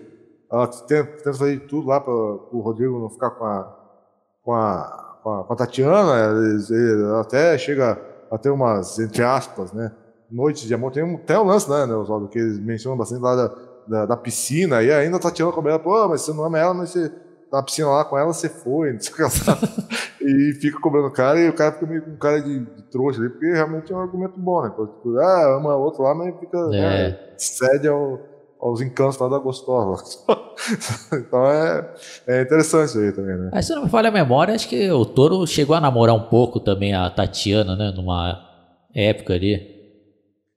[0.50, 3.76] ela tenta, tenta fazer tudo lá para o Rodrigo não ficar com a,
[4.42, 6.38] com a, com a, com a Tatiana.
[6.38, 8.00] Eles, ele até chega
[8.30, 9.92] a ter umas, entre aspas, né?
[10.30, 10.90] Noites de amor.
[10.90, 13.54] Tem até o um lance, né, né, Oswaldo, que eles mencionam bastante lá da,
[13.86, 16.74] da, da piscina, e ainda tá tirando com ela, pô, mas você não ama ela,
[16.74, 17.12] mas você
[17.52, 19.58] na piscina lá com ela, você foi, não sei o que lá.
[20.20, 23.20] e fica cobrando o cara, e o cara fica meio com cara de, de trouxa
[23.20, 24.70] ali, porque realmente é um argumento bom, né?
[24.70, 27.10] Tipo, ah, ama outro lá, mas fica, é.
[27.10, 28.20] né, cede ao,
[28.60, 30.02] aos encantos lá da gostosa.
[31.14, 31.94] então é,
[32.26, 33.50] é interessante isso aí também, né?
[33.52, 36.28] Aí, se não me falha a memória, acho que o Toro chegou a namorar um
[36.28, 37.92] pouco também a Tatiana, né?
[37.94, 38.40] Numa
[38.94, 39.78] época ali.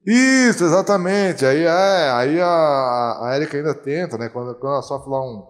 [0.06, 1.46] Isso, exatamente.
[1.46, 4.30] Aí, é, aí a, a Erika ainda tenta, né?
[4.30, 5.44] Quando, quando ela sofre lá um,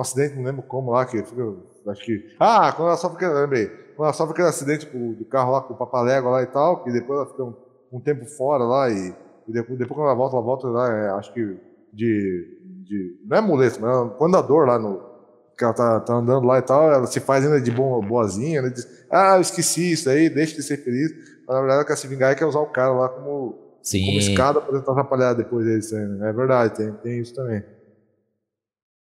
[0.00, 1.54] um acidente, não lembro como lá, que fica,
[1.88, 2.34] acho que.
[2.40, 3.66] Ah, quando ela sofre, lembrei.
[3.96, 6.82] Quando ela sofre aquele acidente tipo, do carro lá com o papalégua lá e tal,
[6.82, 7.54] que depois ela fica um,
[7.92, 9.14] um tempo fora lá e,
[9.46, 11.56] e, depois, depois quando ela volta, ela volta lá, é, acho que
[11.92, 13.18] de, de.
[13.26, 15.08] Não é muleta, mas é um andador lá no.
[15.56, 18.62] Que ela tá, tá andando lá e tal, ela se faz ainda de boa, boazinha,
[18.62, 18.70] né?
[18.70, 21.12] Diz, ah, eu esqueci isso aí, deixa de ser feliz.
[21.46, 24.06] Mas na verdade ela quer se vingar e quer usar o cara lá como Sim.
[24.06, 25.92] como escada para tentar atrapalhar depois deles.
[25.92, 27.62] É verdade, tem, tem isso também.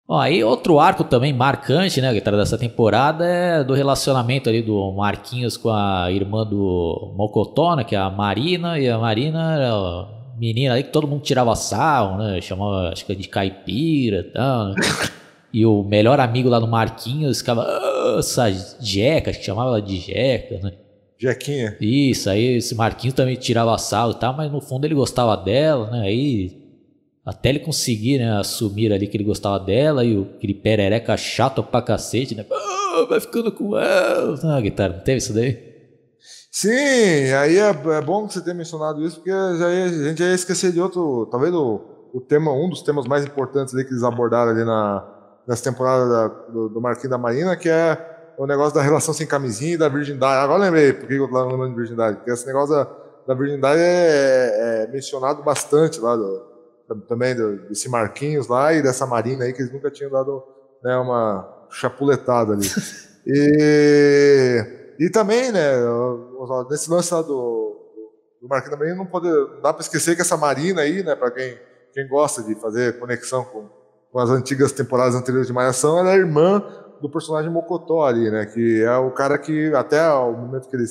[0.08, 4.92] Ó, aí outro arco também marcante, né, guitarra dessa temporada é do relacionamento ali do
[4.92, 9.74] Marquinhos com a irmã do Mocotó, né, que é a Marina, e a Marina era
[9.74, 14.24] a menina ali que todo mundo tirava sarro, né, chamava acho que de caipira e
[14.26, 14.76] tal, né?
[15.52, 19.82] E o melhor amigo lá do Marquinhos ficava, ah, essa jeca, acho que chamava ela
[19.82, 20.74] de jeca, né?
[21.18, 21.78] Jequinha.
[21.80, 25.90] Isso, aí esse Marquinhos também tirava sal e tal, mas no fundo ele gostava dela,
[25.90, 26.02] né?
[26.02, 26.65] Aí
[27.26, 31.64] até ele conseguir né, assumir ali que ele gostava dela e o, aquele perereca chato
[31.64, 32.46] pra cacete, né?
[32.98, 34.40] Oh, vai ficando com ela.
[34.44, 35.74] Ah, guitarra, não teve isso daí?
[36.52, 40.24] Sim, aí é, é bom que você tenha mencionado isso, porque já ia, a gente
[40.24, 41.82] ia esquecer de outro, talvez o,
[42.14, 45.06] o tema, um dos temas mais importantes ali que eles abordaram ali na,
[45.48, 47.98] nessa temporada da, do, do Marquinhos da Marina, que é
[48.38, 50.44] o negócio da relação sem camisinha e da virgindade.
[50.44, 52.18] Agora lembrei por que eu tô lembrando de virgindade.
[52.18, 52.88] Porque esse negócio da,
[53.28, 56.55] da virgindade é, é, mencionado bastante lá do,
[57.08, 57.36] também
[57.68, 60.44] desse Marquinhos lá e dessa Marina aí, que eles nunca tinham dado
[60.84, 62.68] né, uma chapuletada ali.
[63.26, 64.66] e,
[65.00, 65.74] e também, né,
[66.70, 67.76] nesse lance lá do,
[68.42, 71.32] do Marquinhos também, não, pode, não dá para esquecer que essa Marina aí, né, para
[71.32, 71.58] quem,
[71.94, 73.68] quem gosta de fazer conexão com,
[74.12, 76.64] com as antigas temporadas anteriores de Malhação, ela é irmã
[77.02, 78.46] do personagem Mocotó ali, né?
[78.46, 80.86] Que é o cara que, até o momento que ele,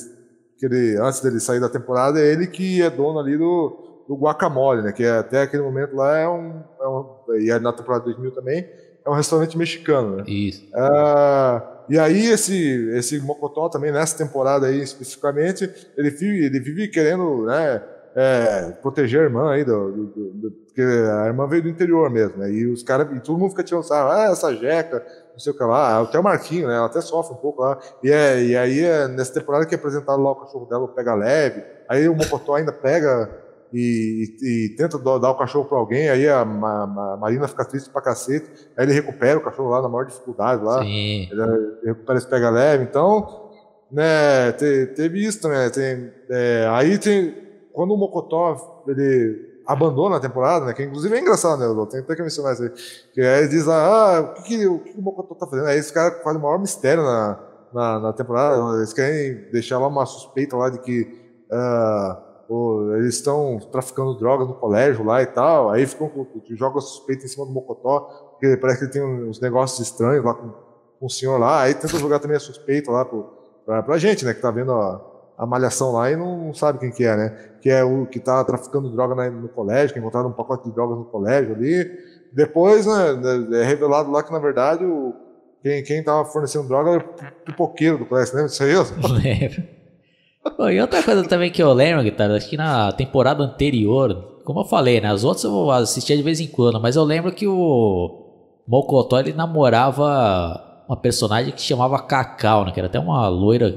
[0.57, 4.15] que ele antes dele sair da temporada, é ele que é dono ali do, do
[4.15, 4.91] Guacamole, né?
[4.91, 7.15] Que é, até aquele momento lá é um, é um.
[7.39, 8.67] E é na temporada 2000 também,
[9.05, 10.23] é um restaurante mexicano, né?
[10.27, 10.67] Isso.
[10.73, 16.87] É, e aí esse, esse Mocotó também, nessa temporada aí especificamente, ele vive, ele vive
[16.87, 17.81] querendo, né?
[18.17, 22.37] É, proteger a irmã aí, do, do, do, porque a irmã veio do interior mesmo,
[22.37, 22.49] né?
[22.49, 25.57] E os caras, e todo mundo fica tirando sarro, ah, essa jeca, não sei o
[25.57, 26.77] que lá, até o Marquinho, né?
[26.77, 27.77] Ela até sofre um pouco lá.
[28.01, 31.13] E, é, e aí, é nessa temporada que é apresentado lá o cachorro dela, pega
[31.13, 33.29] leve, aí o Mocotó ainda pega
[33.75, 37.65] e, e, e tenta dar o cachorro para alguém, aí a, a, a, Marina fica
[37.65, 41.27] triste pra cacete, aí ele recupera o cachorro lá na maior dificuldade lá, Sim.
[41.29, 43.49] Ele, ele recupera esse pega leve, então,
[43.91, 47.35] né, te, teve isso também, tem, é, aí tem,
[47.73, 50.73] quando o Mocotó, ele abandona a temporada, né?
[50.73, 51.65] Que inclusive é engraçado, né?
[51.65, 52.71] Eu tenho até que mencionar isso aí.
[53.13, 55.67] Que aí ele diz lá, ah, o que, que, o, que o Mocotó tá fazendo?
[55.67, 57.39] Aí esse cara faz o maior mistério na,
[57.73, 58.77] na, na, temporada.
[58.77, 61.01] Eles querem deixar lá uma suspeita lá de que
[61.51, 62.24] uh,
[62.95, 65.69] eles estão traficando drogas no colégio lá e tal.
[65.69, 66.11] Aí ficam
[66.51, 67.99] jogam a suspeita em cima do Mocotó,
[68.31, 70.49] porque parece que ele tem uns negócios estranhos lá com,
[70.99, 71.61] com o senhor lá.
[71.61, 73.29] Aí tenta jogar também a suspeita lá pro,
[73.65, 74.33] pra, pra gente, né?
[74.33, 77.37] Que tá vendo a a malhação lá e não, sabe quem que é, né?
[77.61, 80.97] Que é o que está traficando droga no colégio, que encontraram um pacote de drogas
[80.97, 81.91] no colégio ali.
[82.31, 85.13] Depois, né, é revelado lá que, na verdade, o,
[85.61, 88.73] quem, quem tava fornecendo droga era o pipoqueiro do colégio, lembra disso aí?
[88.73, 88.85] Não
[90.45, 90.71] lembro.
[90.71, 94.65] e outra coisa também que eu lembro, Guitarra, acho que na temporada anterior, como eu
[94.65, 98.25] falei, né, as outras eu assistia de vez em quando, mas eu lembro que o
[98.67, 103.75] Mocotó, ele namorava uma personagem que chamava Cacau, né, que era até uma loira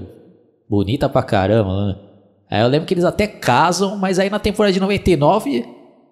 [0.69, 1.97] Bonita pra caramba, né?
[2.51, 5.67] Aí eu lembro que eles até casam, mas aí na temporada de 99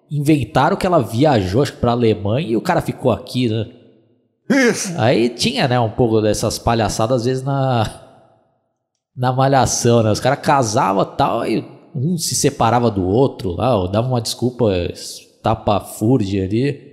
[0.09, 3.67] inventaram que ela viajou acho, pra Alemanha e o cara ficou aqui, né?
[4.49, 4.93] Isso.
[4.97, 8.06] Aí tinha, né, um pouco dessas palhaçadas às vezes na
[9.17, 10.11] na malhação, né?
[10.11, 14.71] Os caras casavam tal, aí um se separava do outro lá, ou dava uma desculpa
[15.41, 16.87] tapa furde ali.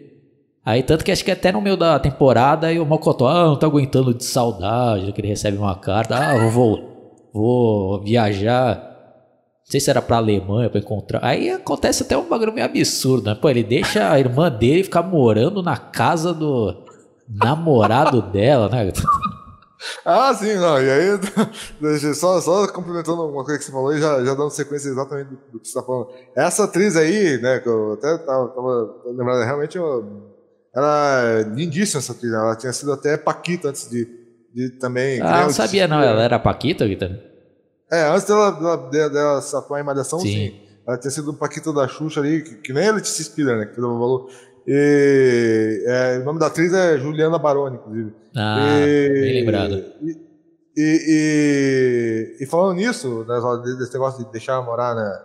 [0.64, 3.58] Aí tanto que acho que até no meio da temporada aí o Mocotó, ah, não
[3.58, 6.94] tá aguentando de saudade, que ele recebe uma carta, ah, vou
[7.34, 8.76] vou viajar.
[8.76, 11.20] Não sei se era pra Alemanha pra encontrar.
[11.22, 13.34] Aí acontece até um bagulho meio absurdo, né?
[13.34, 16.84] Pô, ele deixa a irmã dele ficar morando na casa do
[17.28, 18.92] namorado dela, né?
[20.04, 20.80] Ah, sim, não.
[20.80, 21.18] E aí,
[22.14, 25.38] só, só complementando uma coisa que você falou e já, já dando sequência exatamente do,
[25.52, 26.08] do, que você está falando.
[26.34, 30.02] Essa atriz aí, né, que eu até tava, tava lembrando, é realmente uma,
[30.74, 32.32] Era lindíssima essa atriz.
[32.32, 34.06] Ela tinha sido até Paquita antes de,
[34.54, 35.20] de também.
[35.20, 36.00] Ah, não sabia não.
[36.00, 37.10] Ela era Paquita, Vitor?
[37.90, 38.50] É, antes dela,
[38.90, 40.28] dela, dela se atuar em Malhação, sim.
[40.28, 40.60] sim.
[40.86, 43.66] Ela tinha sido Paquita da Xuxa ali, que, que nem a Letícia Spiller, né?
[43.66, 44.28] Que valor.
[44.66, 48.14] E, é, o nome da atriz é Juliana Baroni, inclusive.
[48.36, 49.84] Ah, e, bem lembrado.
[50.76, 53.40] E, e, e, falando nisso, né,
[53.78, 55.22] desse negócio de deixar morar na,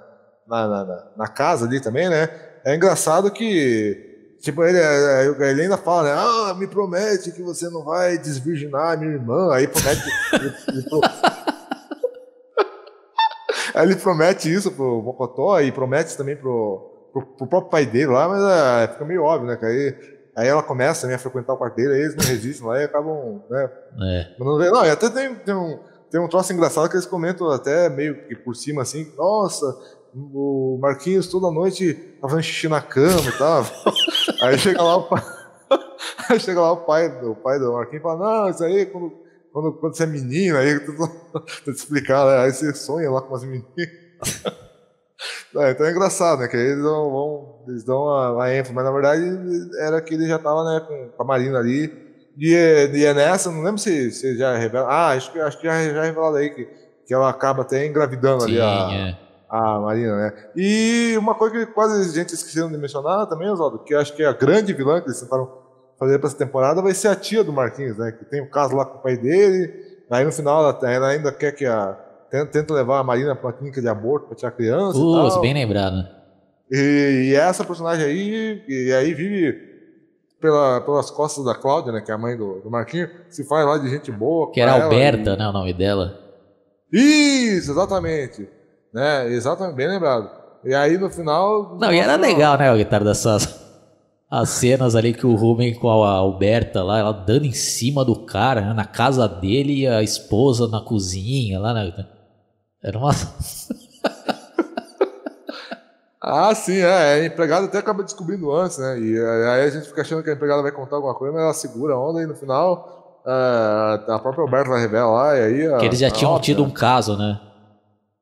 [0.47, 2.29] na, na, na, casa ali também, né?
[2.63, 4.09] É engraçado que
[4.41, 6.13] Tipo, ele, ele ainda fala, né?
[6.17, 9.53] Ah, me promete que você não vai desvirginar minha irmã.
[9.53, 10.01] Aí promete.
[10.33, 10.85] ele, ele,
[13.75, 18.07] aí ele promete isso pro Mocotó e promete também pro, pro, pro próprio pai dele
[18.07, 19.57] lá, mas é, fica meio óbvio, né?
[19.61, 19.95] Aí,
[20.35, 22.85] aí ela começa também a frequentar o quarto dele, aí eles não resistem lá e
[22.85, 23.69] acabam, né?
[24.01, 24.35] É.
[24.39, 27.89] Não, não, e até tem, tem, um, tem um troço engraçado que eles comentam até
[27.89, 29.65] meio que por cima assim, nossa,
[30.13, 33.63] o Marquinhos toda noite tá fazendo xixi na cama e tal.
[34.41, 35.23] aí chega lá o pai.
[36.29, 39.13] aí chega lá o pai, o pai do Marquinhos e fala, não, isso aí quando,
[39.51, 40.93] quando, quando você é menino, aí tu
[41.63, 42.43] te explicar, né?
[42.43, 43.67] Aí você sonha lá com as meninas.
[45.55, 46.47] É, então é engraçado, né?
[46.47, 49.23] Que aí eles dão, vão, eles dão a, a ênfase, mas na verdade
[49.79, 52.07] era que ele já tava né, com, com a Marina ali.
[52.37, 54.87] E, e é nessa, não lembro se, se já revela.
[54.87, 56.67] Ah, acho que, acho que já, já revelado aí que,
[57.05, 58.93] que ela acaba até engravidando Sim, ali a.
[58.93, 60.33] É a Marina, né?
[60.55, 64.21] E uma coisa que quase a gente esqueceu de mencionar também, Oswaldo, que acho que
[64.21, 65.51] é a grande vilã que eles tentaram
[65.97, 68.11] fazer para essa temporada vai ser a tia do Marquinhos, né?
[68.11, 69.73] Que tem um caso lá com o pai dele,
[70.09, 71.97] aí no final ela, ela ainda quer que a.
[72.29, 74.97] Tenta levar a Marina para uma clínica de aborto para tirar a criança.
[74.97, 76.07] Uh, bem lembrado.
[76.71, 79.69] E, e essa personagem aí, e aí vive
[80.39, 82.01] pela, pelas costas da Cláudia, né?
[82.01, 84.51] Que é a mãe do, do Marquinhos, se faz lá de gente boa.
[84.51, 85.37] Que era Alberta, e...
[85.37, 85.47] né?
[85.47, 86.19] O nome dela.
[86.91, 88.47] Isso, exatamente.
[88.93, 89.31] Né?
[89.33, 90.29] Exatamente, bem lembrado.
[90.63, 91.77] E aí no final.
[91.77, 93.67] Não, e era legal, né, o guitarra dessas.
[94.29, 98.25] As cenas ali que o Ruben com a Alberta lá, ela dando em cima do
[98.25, 101.91] cara, né, na casa dele e a esposa na cozinha lá, né?
[102.83, 103.11] Era uma.
[106.21, 107.13] ah, sim, é.
[107.13, 108.99] A empregada até acaba descobrindo antes, né?
[108.99, 111.53] E aí a gente fica achando que a empregada vai contar alguma coisa, mas ela
[111.53, 115.79] segura a onda e no final é, a própria Alberta vai revelar lá e aí.
[115.79, 117.39] Que eles já tinham tido um caso, né?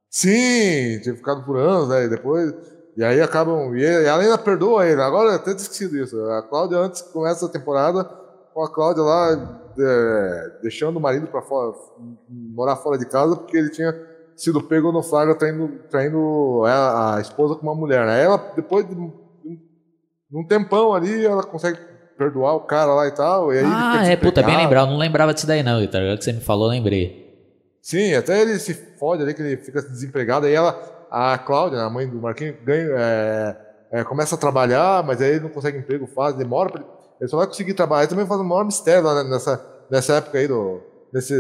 [0.09, 2.05] Sim, tinha ficado por anos, né?
[2.05, 2.53] E depois.
[2.95, 3.75] E aí acabam.
[3.75, 5.01] E ela ainda perdoa ele.
[5.01, 6.19] Agora eu até esqueci disso.
[6.31, 8.03] A Cláudia, antes que começa a temporada,
[8.53, 11.75] com a Cláudia lá é, deixando o marido para fora,
[12.27, 13.93] morar fora de casa, porque ele tinha
[14.37, 18.05] sido pego no flagra traindo, traindo a, esposa com uma mulher.
[18.05, 18.23] Né?
[18.23, 21.79] Ela, depois de um, tempão ali, ela consegue
[22.17, 23.51] perdoar o cara lá e tal.
[23.51, 24.89] E aí ah, é, puta, bem lembrado.
[24.89, 26.01] Não lembrava disso daí não, Vitor.
[26.01, 27.27] Agora que você me falou, lembrei.
[27.81, 30.45] Sim, até ele se fode ali, que ele fica desempregado.
[30.45, 33.55] Aí ela, a Cláudia, a mãe do Marquinhos, ganha, é,
[33.91, 37.29] é, começa a trabalhar, mas aí ele não consegue emprego faz, demora pra ele, ele
[37.29, 38.03] só vai conseguir trabalhar.
[38.03, 40.81] Ele também faz um maior mistério lá nessa, nessa época aí do.
[41.13, 41.33] Nesse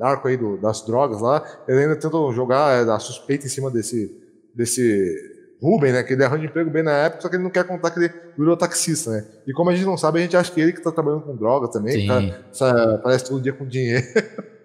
[0.00, 3.70] arco aí do, das drogas lá, ele ainda tenta jogar é, a suspeita em cima
[3.70, 4.14] desse,
[4.54, 6.02] desse Ruben, né?
[6.02, 8.12] Que ele arranja emprego bem na época, só que ele não quer contar que ele
[8.36, 9.26] virou taxista, né?
[9.46, 11.36] E como a gente não sabe, a gente acha que ele que tá trabalhando com
[11.36, 14.04] droga também, tá, parece todo dia com dinheiro.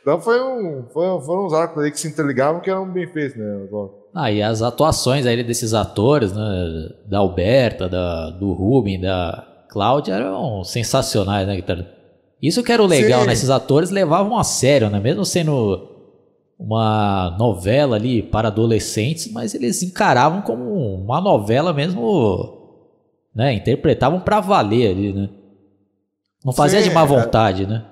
[0.00, 3.36] Então foi um, foi, foram uns arcos aí que se interligavam que eram bem feitos,
[3.36, 3.68] né?
[4.14, 6.88] Ah, e as atuações aí desses atores, né?
[7.04, 11.62] Da Alberta, da, do Ruben, da Cláudia, eram sensacionais, né?
[12.42, 13.26] Isso que era o legal, Sim.
[13.26, 13.32] né?
[13.32, 15.00] Esses atores levavam a sério, né?
[15.00, 15.96] Mesmo sendo
[16.58, 20.64] uma novela ali para adolescentes, mas eles encaravam como
[20.96, 22.56] uma novela mesmo,
[23.34, 23.52] né?
[23.52, 25.28] Interpretavam para valer ali, né?
[26.44, 27.06] Não fazia Sim, de má é.
[27.06, 27.66] vontade, é.
[27.66, 27.84] né?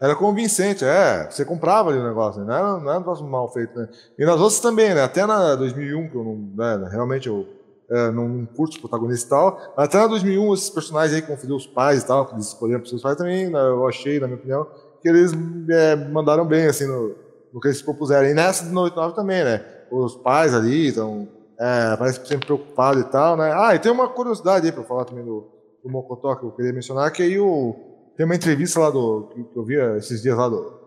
[0.00, 1.28] Era convincente, é.
[1.30, 2.46] Você comprava ali o negócio, né?
[2.46, 3.88] não era, não era um negócio mal feito, né?
[4.18, 5.02] E nas outras também, né?
[5.02, 6.36] Até na 2001, que eu não.
[6.54, 7.46] Né, realmente eu
[7.90, 9.74] é, não curto os protagonistas e tal.
[9.76, 12.88] Até na 2001, esses personagens aí vão os pais e tal, que eles escolheram para
[12.88, 14.66] seus pais também, né, eu achei, na minha opinião,
[15.00, 15.32] que eles
[15.70, 17.14] é, mandaram bem, assim, no,
[17.52, 18.28] no que eles se propuseram.
[18.28, 19.64] E nessa de 99 também, né?
[19.90, 21.28] Os pais ali estão.
[21.56, 23.52] É, parece sempre preocupados e tal, né?
[23.54, 25.46] Ah, e tem uma curiosidade aí para falar também do,
[25.84, 27.76] do Mocotó que eu queria mencionar, que aí o
[28.16, 29.28] tem uma entrevista lá do.
[29.34, 30.83] que eu vi esses dias lá do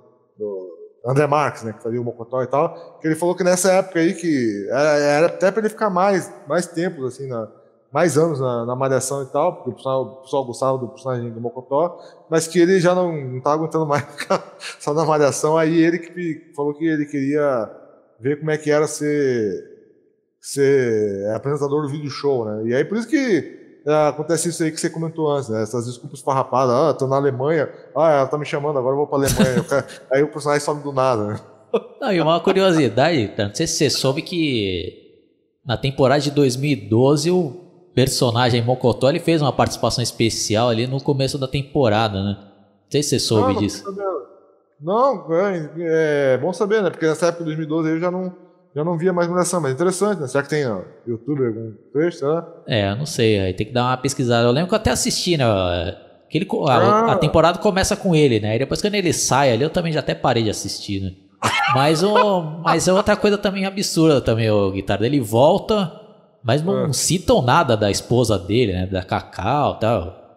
[1.08, 4.00] André Marques, né, que fazia o Mocotó e tal, que ele falou que nessa época
[4.00, 7.48] aí que era, era até para ele ficar mais, mais tempos, assim, na,
[7.90, 11.32] mais anos na, na malhação e tal, porque o pessoal, o pessoal gostava do personagem
[11.32, 11.98] do Mocotó,
[12.30, 14.44] mas que ele já não, não tava aguentando mais ficar
[14.80, 17.72] só na malhação, aí ele que falou que ele queria
[18.20, 19.64] ver como é que era ser,
[20.42, 23.57] ser apresentador do vídeo show, né, e aí por isso que
[23.88, 25.64] acontece isso aí que você comentou antes, né?
[25.64, 29.08] Essas desculpas farrapadas, ah, tô na Alemanha, ah, ela tá me chamando, agora eu vou
[29.08, 29.66] pra Alemanha.
[30.12, 31.40] aí o personagem sobe do nada, né?
[32.02, 35.08] Não, e uma curiosidade, não sei se você soube que
[35.66, 41.38] na temporada de 2012 o personagem Mocotó, ele fez uma participação especial ali no começo
[41.38, 42.38] da temporada, né?
[42.40, 43.84] Não sei se você soube não, disso.
[44.80, 46.90] Não, é, é, bom saber, né?
[46.90, 48.34] Porque nessa época de 2012 eu já não,
[48.76, 50.28] já não via mais Malhação, mas interessante, né?
[50.28, 52.48] Será que tem no YouTube algum trecho, será?
[52.68, 54.48] É, não sei, aí tem que dar uma pesquisada.
[54.48, 55.46] Eu lembro que eu até assisti, né?
[56.30, 57.12] Que ele, a, ah.
[57.14, 58.56] a, temporada começa com ele, né?
[58.56, 61.12] E depois quando ele sai ali, eu também já até parei de assistir, né?
[61.74, 65.06] Mas, o, mas é outra coisa também absurda também, o Guitarra.
[65.06, 65.92] Ele volta,
[66.44, 66.94] mas não ah.
[66.94, 68.86] citam nada da esposa dele, né?
[68.86, 70.28] Da Cacau e tal.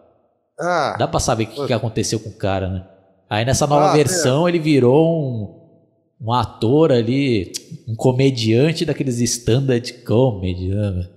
[0.59, 0.95] Ah.
[0.97, 2.83] Dá pra saber o que, que, aconteceu com o cara, né?
[3.29, 4.51] Aí nessa nova ah, versão é.
[4.51, 5.60] ele virou um,
[6.21, 7.51] um ator ali,
[7.87, 11.09] um comediante daqueles stand-up comedy, né?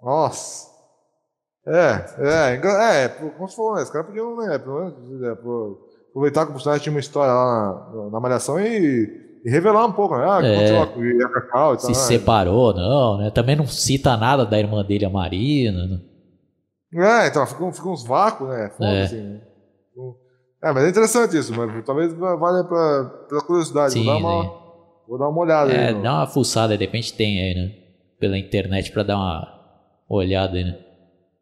[0.00, 0.70] Nossa.
[1.66, 3.82] É, é, é, como falou, né?
[3.82, 5.30] Os caras podiam, né, pelo menos, é,
[6.10, 9.92] aproveitar que o personagem tinha uma história lá na, na Malhação e, e, revelar um
[9.92, 10.24] pouco, né?
[10.26, 11.94] Ah, é, a Cacau e tal, Se né?
[11.94, 13.30] separou, não, né?
[13.30, 16.00] Também não cita nada da irmã dele, a Marina, né?
[16.92, 18.70] É, então, ficam fica uns vácuos, né?
[18.70, 19.02] Foda, é.
[19.02, 19.40] Assim, né?
[20.62, 23.94] É, mas é interessante isso, mas talvez valha pra, pela curiosidade.
[23.94, 24.42] Sim, vou, dar uma,
[25.08, 25.94] vou dar uma olhada é, aí.
[25.94, 27.74] É, dá uma fuçada, de repente tem aí, né?
[28.18, 29.60] Pela internet pra dar uma
[30.08, 30.78] olhada aí, né?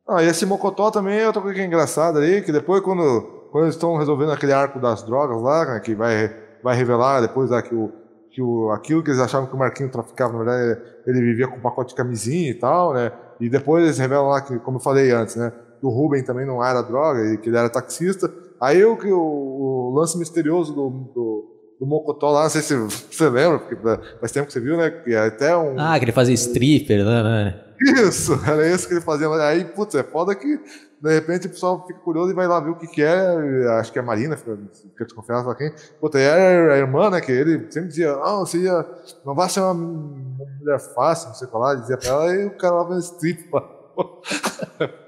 [0.09, 3.49] Ah, e esse Mocotó também é outra coisa que é engraçada aí, que depois quando,
[3.51, 7.51] quando eles estão resolvendo aquele arco das drogas lá, né, que vai, vai revelar depois
[7.51, 7.93] lá, que, o,
[8.31, 11.57] que o, aquilo que eles achavam que o Marquinho traficava, na verdade, ele vivia com
[11.57, 13.13] um pacote de camisinha e tal, né?
[13.39, 15.53] E depois eles revelam lá que, como eu falei antes, né?
[15.79, 18.33] Que o Ruben também não era droga e que ele era taxista.
[18.61, 23.29] Aí o, o, o lance misterioso do, do, do Mocotó lá, não sei se você
[23.29, 23.77] lembra, porque
[24.19, 24.91] faz tempo que você viu, né?
[24.91, 25.79] Que é até um.
[25.79, 27.23] Ah, que ele fazia stripper, né?
[27.23, 27.65] né?
[27.81, 29.29] Isso, era isso que ele fazia.
[29.29, 30.61] Aí, putz, é foda que
[31.01, 33.69] de repente o pessoal fica curioso e vai lá ver o que, que é.
[33.79, 34.59] Acho que é a Marina, fica,
[34.91, 35.73] fica desconfiada, lá quem.
[36.01, 37.21] Puta, era a irmã, né?
[37.21, 38.85] Que ele sempre dizia: Não, você ia,
[39.25, 42.57] não vai ser uma, mulher fácil, não sei o que dizia pra ela, e o
[42.57, 43.49] cara lá vendo strip.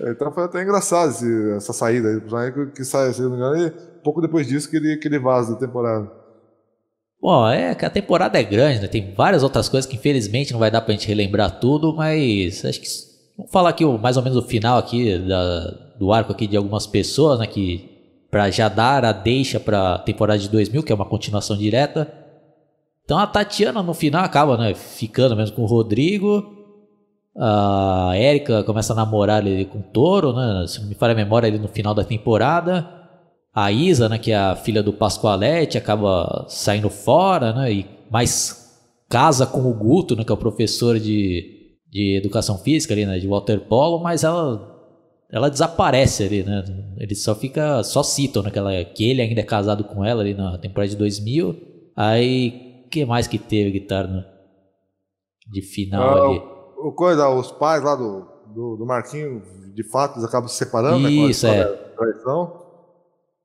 [0.00, 3.66] então foi até engraçado esse, essa saída aí, que, que sai, se não me engano,
[3.66, 3.70] e
[4.02, 6.10] pouco depois disso que ele, que ele vaza da temporada.
[7.20, 8.88] Bom, é que a temporada é grande, né?
[8.88, 12.80] Tem várias outras coisas que infelizmente não vai dar pra gente relembrar tudo, mas acho
[12.80, 12.88] que
[13.36, 15.60] vamos falar aqui mais ou menos o final aqui da,
[16.00, 17.46] do arco aqui de algumas pessoas, né?
[17.46, 17.92] Que
[18.28, 22.12] para já dar a deixa para temporada de 2000, que é uma continuação direta.
[23.04, 24.74] Então a Tatiana no final acaba, né?
[24.74, 26.61] Ficando mesmo com o Rodrigo.
[27.36, 30.66] A Erika começa a namorar ali com o Toro, né?
[30.66, 33.02] Se não me falha a memória, ali no final da temporada.
[33.54, 38.80] A Isa, né, que é a filha do Pascoalete, acaba saindo fora, né, e mais
[39.10, 43.18] casa com o Guto, né, que é o professor de, de educação física ali, né,
[43.18, 44.70] de waterpolo, mas ela
[45.30, 46.62] ela desaparece ali, né?
[46.98, 50.20] Ele só fica, só citam, né, que, ela, que ele ainda é casado com ela
[50.20, 51.56] ali na temporada de 2000.
[51.96, 54.24] Aí, que mais que teve guitarra né?
[55.50, 56.51] de final ah, ali?
[56.88, 59.42] O, coisa, os pais lá do, do, do Marquinho,
[59.74, 61.30] de fato, eles acabam se separando, Isso, né?
[61.30, 61.64] Isso, é.
[61.96, 62.62] Traição.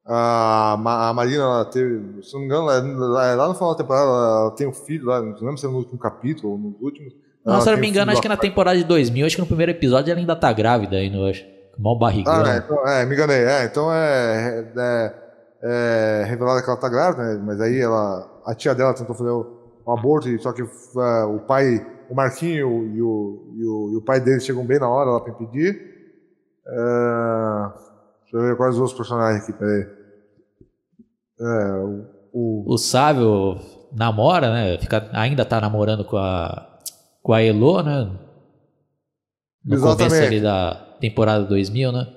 [0.06, 4.06] A, a Marina, ela teve, se não me engano, ela, lá no final da temporada,
[4.06, 7.14] ela tem um filho lá, não lembro se é no último capítulo ou nos últimos.
[7.46, 9.48] Não, se eu não me engano, acho que na temporada de 2000, acho que no
[9.48, 11.46] primeiro episódio ela ainda tá grávida ainda, eu acho.
[11.78, 12.34] Mal barrigão.
[12.34, 13.38] Ah, é, então, é, me enganei.
[13.38, 15.14] É, então é, é,
[15.62, 17.42] é revelado que ela tá grávida, né?
[17.46, 21.86] Mas aí ela, a tia dela tentou fazer um aborto, só que uh, o pai,
[22.10, 25.20] o Marquinho e o, e o, e o pai dele chegam bem na hora lá
[25.20, 25.96] pra impedir.
[26.66, 27.70] Uh,
[28.24, 29.88] deixa eu ver quais os outros personagens aqui, peraí.
[31.40, 32.74] É, o, o...
[32.74, 33.60] o Sávio
[33.96, 34.78] namora, né?
[34.78, 36.80] Fica, ainda tá namorando com a,
[37.22, 38.12] com a Elo, né?
[39.64, 40.10] No Exatamente.
[40.10, 42.08] começo ali da temporada 2000, né?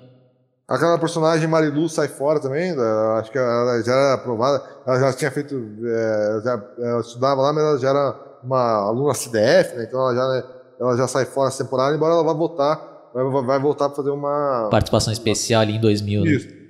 [0.69, 2.71] Aquela personagem Marilu sai fora também,
[3.19, 7.53] acho que ela já era aprovada, ela já tinha feito, é, já, ela estudava lá,
[7.53, 9.85] mas ela já era uma aluna CDF, né?
[9.85, 10.45] Então ela já, né,
[10.81, 14.11] ela já sai fora essa temporada, embora ela vá voltar, vai, vai voltar para fazer
[14.11, 14.69] uma...
[14.71, 16.31] Participação especial ali em 2000, né?
[16.31, 16.49] Isso.
[16.49, 16.61] Né?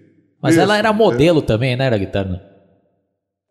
[0.43, 1.43] Mas Isso, ela era modelo é.
[1.43, 2.43] também, né, era guitarra?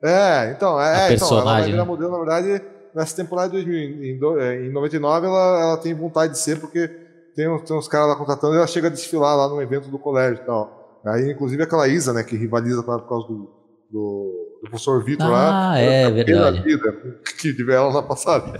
[0.02, 1.84] É, então, é, a personagem, então, ela vai virar né?
[1.84, 2.66] modelo, na verdade,
[2.96, 4.42] nessa temporada de 2000.
[4.42, 6.88] Em, em 99 ela, ela tem vontade de ser, porque
[7.36, 9.90] tem uns, tem uns caras lá contratando e ela chega a desfilar lá no evento
[9.90, 11.00] do colégio e tal.
[11.06, 13.50] Aí, inclusive, aquela Isa, né, que rivaliza por causa do,
[13.92, 15.72] do, do professor Vitor ah, lá.
[15.72, 16.62] Ah, é, verdade.
[16.62, 16.92] Vida,
[17.40, 18.60] que tiver ela na passaria.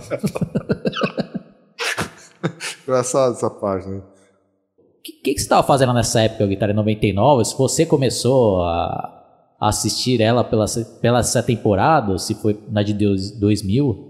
[2.82, 3.98] Engraçado essa página.
[3.98, 4.02] O
[5.02, 7.44] que, que, que, você estava fazendo nessa época, Guitarra 99?
[7.44, 9.20] Se você começou a,
[9.60, 10.64] assistir ela pela,
[11.00, 14.08] pela essa temporada, se foi na de 2000?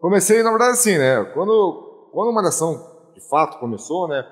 [0.00, 1.24] Comecei, na verdade, assim, né?
[1.34, 4.24] Quando, quando a Malhação de fato começou, né?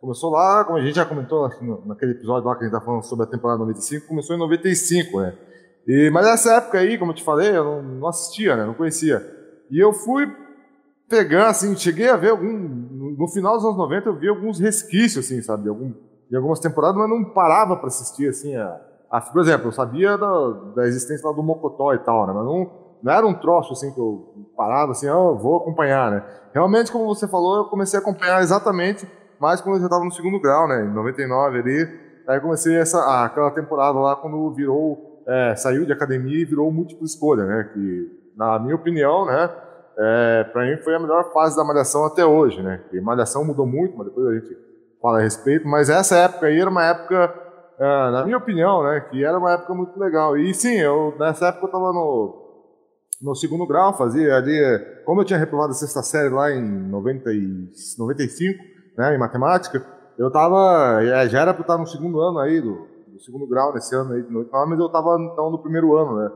[0.00, 1.48] Começou lá, como a gente já comentou
[1.86, 5.20] naquele episódio lá que a gente tá falando sobre a temporada 95, começou em 95,
[5.20, 5.34] né?
[5.86, 8.64] E, mas nessa época aí, como eu te falei, eu não, não assistia, né?
[8.64, 9.22] Não conhecia.
[9.70, 10.26] E eu fui
[11.08, 12.52] pegando, assim, cheguei a ver algum.
[13.16, 15.64] No final dos anos 90 eu vi alguns resquícios, assim, sabe?
[15.64, 15.92] De, algum,
[16.28, 18.80] de algumas temporadas, mas não parava para assistir, assim, a,
[19.10, 22.32] a, Por exemplo, eu sabia da, da existência lá do Mocotó e tal, né?
[22.32, 22.70] Mas não,
[23.02, 26.24] não era um troço, assim, que eu parava, assim, oh, vou acompanhar, né?
[26.52, 29.06] Realmente, como você falou, eu comecei a acompanhar exatamente
[29.40, 30.84] mais quando eu já estava no segundo grau, né?
[30.84, 32.00] Em 99 ali.
[32.26, 35.13] Aí comecei essa, aquela temporada lá quando virou.
[35.26, 37.70] É, saiu de academia e virou múltipla escolha, né?
[37.72, 39.50] Que, na minha opinião, né?
[39.98, 42.78] é, para mim foi a melhor fase da Malhação até hoje, né?
[42.78, 44.56] Porque Malhação mudou muito, mas depois a gente
[45.00, 45.66] fala a respeito.
[45.68, 47.34] Mas essa época aí era uma época,
[47.78, 49.00] é, na minha opinião, né?
[49.00, 50.36] Que era uma época muito legal.
[50.36, 52.34] E sim, eu nessa época eu estava no,
[53.22, 54.60] no segundo grau, fazia ali,
[55.04, 58.64] como eu tinha reprovado a sexta série lá em 90 e, 95,
[58.98, 59.14] né?
[59.14, 59.84] Em matemática,
[60.18, 63.72] eu estava, é, já era para estar no segundo ano aí do, do segundo grau
[63.72, 66.30] nesse ano aí de 99, mas eu estava então no primeiro ano, né?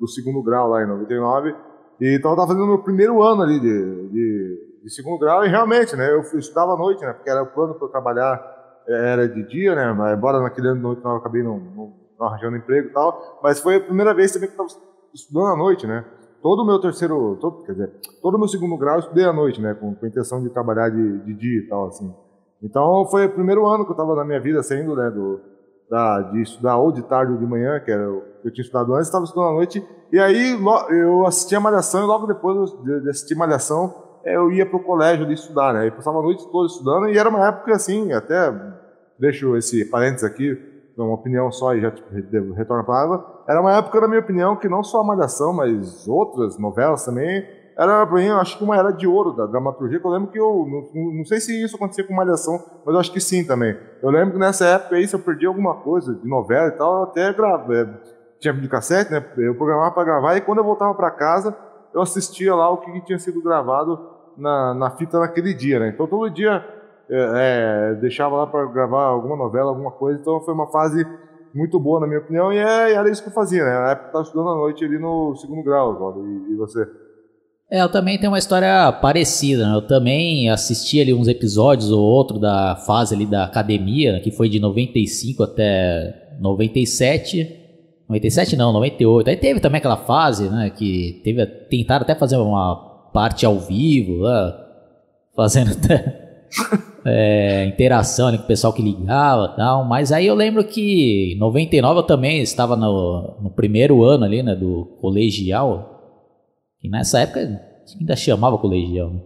[0.00, 1.54] Do segundo grau lá em 99.
[2.00, 5.48] E, então eu estava fazendo meu primeiro ano ali de, de, de, segundo grau e
[5.48, 8.82] realmente, né, eu, eu estudava à noite, né, porque era o plano para eu trabalhar
[8.88, 11.92] é, era de dia, né, mas embora naquele ano de noite eu acabei não, não,
[12.18, 15.46] não, arranjando emprego e tal, mas foi a primeira vez também que eu estava estudando
[15.46, 16.04] à noite, né.
[16.42, 19.32] Todo o meu terceiro, todo, quer dizer, todo o meu segundo grau eu estudei à
[19.32, 22.12] noite, né, com, com a intenção de trabalhar de, de dia e tal, assim.
[22.60, 25.40] Então foi o primeiro ano que eu estava na minha vida saindo, né, do,
[25.90, 29.06] da, de estudar ou de tarde ou de manhã, que era eu tinha estudado antes,
[29.06, 29.82] estava estudando à noite.
[30.12, 30.58] E aí
[30.90, 35.34] eu assistia Malhação e logo depois de assistir Malhação eu ia para o colégio ali
[35.34, 35.86] estudar, né?
[35.86, 38.52] Eu passava a noite toda estudando e era uma época assim, até
[39.18, 40.58] deixo esse parênteses aqui,
[40.96, 42.08] uma opinião só e já tipo,
[42.54, 43.24] retorno a palavra.
[43.48, 47.44] Era uma época, na minha opinião, que não só a Malhação, mas outras novelas também
[47.76, 50.38] era para mim, acho que uma era de ouro da dramaturgia, que eu lembro que
[50.38, 53.76] eu, não, não sei se isso acontecia com Malhação, mas eu acho que sim também.
[54.00, 56.98] Eu lembro que nessa época aí, se eu perdi alguma coisa de novela e tal,
[56.98, 57.88] eu até gravava, é,
[58.38, 61.56] tinha de cassete, né, eu programava para gravar, e quando eu voltava para casa,
[61.92, 63.98] eu assistia lá o que tinha sido gravado
[64.36, 66.64] na, na fita naquele dia, né, então todo dia
[67.10, 71.04] é, é, deixava lá para gravar alguma novela, alguma coisa, então foi uma fase
[71.52, 74.04] muito boa na minha opinião, e, é, era isso que eu fazia, né, na época
[74.04, 76.86] eu estava estudando à noite ali no segundo grau, e, e você?
[77.70, 79.74] É, eu também tenho uma história parecida, né?
[79.74, 84.48] Eu também assisti ali uns episódios ou outro da fase ali da academia, que foi
[84.48, 87.60] de 95 até 97.
[88.08, 89.30] 97 não, 98.
[89.30, 92.76] Aí teve também aquela fase, né, que teve tentaram até fazer uma
[93.12, 94.54] parte ao vivo, né,
[95.34, 96.24] fazendo até
[97.04, 99.84] é, interação com o pessoal que ligava tal.
[99.86, 104.42] Mas aí eu lembro que em 99 eu também estava no, no primeiro ano ali,
[104.42, 105.93] né, do colegial.
[106.84, 107.62] E nessa época
[107.98, 109.08] ainda chamava colegial.
[109.08, 109.20] Né?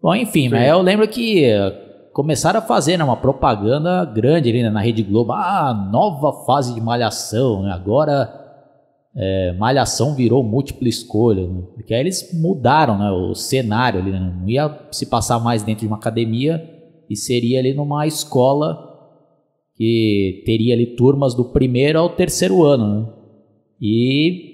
[0.00, 1.70] Bom, enfim, mas eu lembro que eh,
[2.12, 5.32] começaram a fazer né, uma propaganda grande ali né, na Rede Globo.
[5.32, 7.72] Ah, nova fase de malhação, né?
[7.72, 8.30] agora
[9.16, 11.46] é, malhação virou múltipla escolha.
[11.46, 11.62] Né?
[11.74, 14.20] Porque aí eles mudaram né, o cenário ali, né?
[14.20, 16.62] não ia se passar mais dentro de uma academia
[17.08, 18.90] e seria ali numa escola
[19.76, 23.00] que teria ali turmas do primeiro ao terceiro ano.
[23.00, 23.06] Né?
[23.80, 24.51] E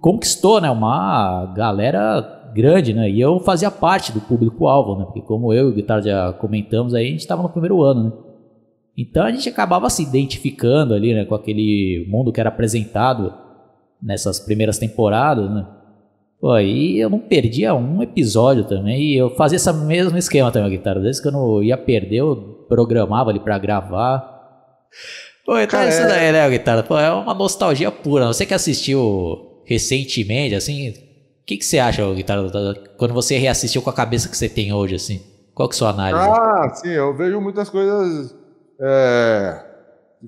[0.00, 3.10] conquistou, né, uma galera grande, né?
[3.10, 5.04] E eu fazia parte do público-alvo, né?
[5.04, 8.04] Porque como eu e o Guitarra já comentamos aí, a gente estava no primeiro ano,
[8.04, 8.12] né?
[8.96, 13.34] Então a gente acabava se identificando ali, né, com aquele mundo que era apresentado
[14.02, 15.66] nessas primeiras temporadas, né?
[16.40, 20.70] Pô, aí eu não perdia um episódio também, e eu fazia esse mesmo esquema também,
[20.70, 20.98] Guitarra.
[20.98, 24.34] Às vezes que eu não ia perder, eu programava ali para gravar.
[25.44, 26.82] Pô, então é isso daí, né, Guitarra?
[26.82, 28.26] Pô, é uma nostalgia pura.
[28.26, 30.94] Você que assistiu recentemente, assim, o
[31.44, 32.42] que, que você acha, Guitarra,
[32.96, 35.20] quando você reassistiu com a cabeça que você tem hoje, assim?
[35.54, 36.22] Qual que é a sua análise?
[36.22, 38.34] Ah, sim, eu vejo muitas coisas
[38.80, 39.64] é,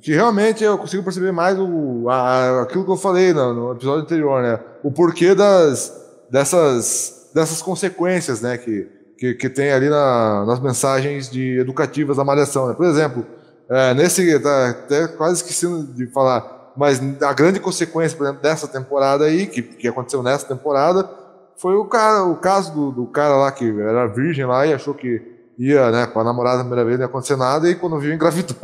[0.01, 4.03] que realmente eu consigo perceber mais o, a, aquilo que eu falei no, no, episódio
[4.03, 4.61] anterior, né?
[4.83, 5.93] O porquê das,
[6.31, 8.59] dessas, dessas consequências, né?
[8.59, 12.75] Que, que, que tem ali na, nas mensagens de educativas da malhação, né?
[12.75, 13.27] Por exemplo,
[13.69, 16.41] é, nesse, tá, até quase esquecendo de falar,
[16.79, 21.11] mas a grande consequência, por exemplo, dessa temporada aí, que, que aconteceu nessa temporada,
[21.57, 24.95] foi o, cara, o caso do, do cara lá que era virgem lá e achou
[24.95, 25.21] que
[25.59, 28.15] ia, né, com a namorada a primeira vez não ia acontecer nada e quando viu
[28.15, 28.57] engravidou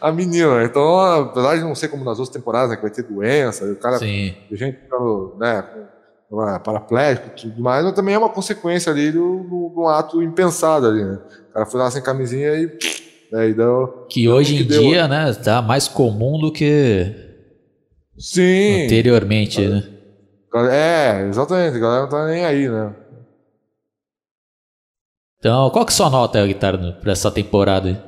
[0.00, 0.64] a menina.
[0.64, 3.76] Então, apesar de não ser como nas outras temporadas, né, que vai ter doença, o
[3.76, 4.34] cara, Sim.
[4.50, 5.64] gente ficando, né,
[6.64, 11.04] paraplégico e tudo mais, mas também é uma consequência ali de um ato impensado ali,
[11.04, 11.20] né.
[11.50, 12.76] O cara foi lá sem camisinha e...
[13.30, 17.31] Né, e deu, que hoje em dia, né, tá mais comum do que
[18.22, 18.84] Sim.
[18.84, 19.82] Anteriormente, né?
[20.70, 22.94] É, exatamente, a galera não tá nem aí, né?
[25.40, 28.00] Então, qual que é a sua nota, guitarra, pra essa temporada aí?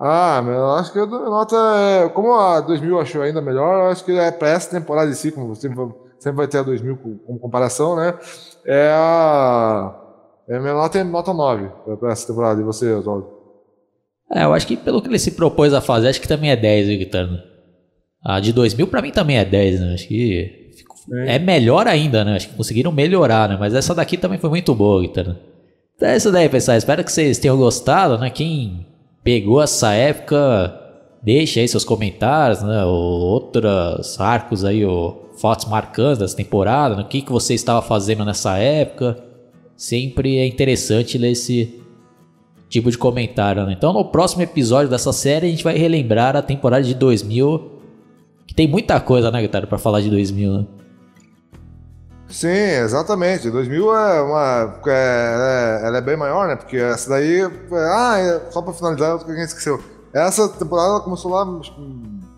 [0.00, 2.08] Ah, eu acho que a nota é.
[2.08, 5.30] Como a 2000 achou ainda melhor, eu acho que é pra essa temporada em si,
[5.30, 8.18] como sempre, sempre vai ter a 2000 como comparação, né?
[8.64, 9.94] É a.
[10.48, 11.68] É, minha nota é nota 9
[12.00, 12.60] para essa temporada.
[12.60, 13.28] E você, Oswaldo?
[14.32, 16.56] É, eu acho que pelo que ele se propôs a fazer, acho que também é
[16.56, 17.51] 10, viu, Guitarno?
[18.24, 19.94] A de 2000 para mim também é 10, né?
[19.94, 20.70] Acho que
[21.12, 21.36] é.
[21.36, 22.36] é melhor ainda, né?
[22.36, 23.56] Acho que conseguiram melhorar, né?
[23.58, 25.36] Mas essa daqui também foi muito boa, Guitarno.
[25.96, 26.76] Então é isso daí, pessoal.
[26.76, 28.30] Espero que vocês tenham gostado, né?
[28.30, 28.86] Quem
[29.22, 30.74] pegou essa época,
[31.22, 32.84] deixe aí seus comentários, né?
[32.84, 37.02] outros arcos aí, ou fotos marcantes dessa temporada, né?
[37.02, 39.16] o que, que você estava fazendo nessa época.
[39.76, 41.80] Sempre é interessante ler esse
[42.68, 43.74] tipo de comentário, né?
[43.76, 47.71] Então no próximo episódio dessa série a gente vai relembrar a temporada de 2000,
[48.52, 50.66] que tem muita coisa, né, Guitarra, para falar de 2000, né?
[52.28, 53.50] Sim, exatamente.
[53.50, 54.80] 2000 é uma.
[54.86, 56.56] É, é, ela é bem maior, né?
[56.56, 57.42] Porque essa daí.
[57.72, 59.82] Ah, é, só pra finalizar, o que a gente esqueceu.
[60.12, 61.46] Essa temporada começou lá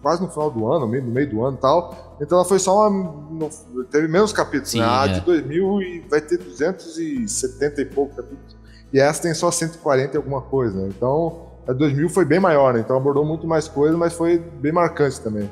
[0.02, 2.16] quase no final do ano, no meio do ano e tal.
[2.20, 3.48] Então ela foi só uma.
[3.90, 4.86] Teve menos capítulos, Sim, né?
[4.86, 5.14] A é.
[5.14, 8.56] de 2000 e vai ter 270 e poucos capítulos.
[8.92, 10.92] E essa tem só 140 e alguma coisa, né?
[10.96, 12.80] Então a 2000 foi bem maior, né?
[12.80, 15.50] Então abordou muito mais coisa, mas foi bem marcante também.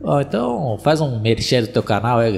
[0.00, 2.30] Oh, então faz um merchan do teu canal, é,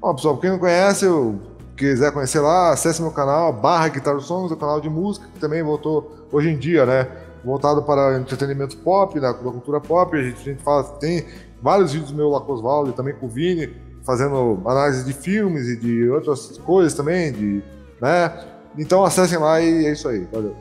[0.00, 1.40] Bom, pessoal, quem não conhece, eu
[1.76, 5.62] quiser conhecer lá, acesse meu canal, barra Guitar Songs, o canal de música, que também
[5.62, 7.08] voltou hoje em dia, né?
[7.44, 10.16] Voltado para entretenimento pop, da, da cultura pop.
[10.16, 11.24] A gente, a gente fala, tem
[11.62, 13.72] vários vídeos meu lá com Oswaldo, também com o Vini,
[14.04, 17.62] fazendo análise de filmes e de outras coisas também, de,
[18.00, 18.44] né?
[18.76, 20.26] Então acessem lá e é isso aí.
[20.32, 20.54] Valeu.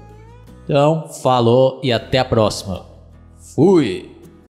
[0.66, 2.86] Então, falou e até a próxima.
[3.56, 4.17] Fui!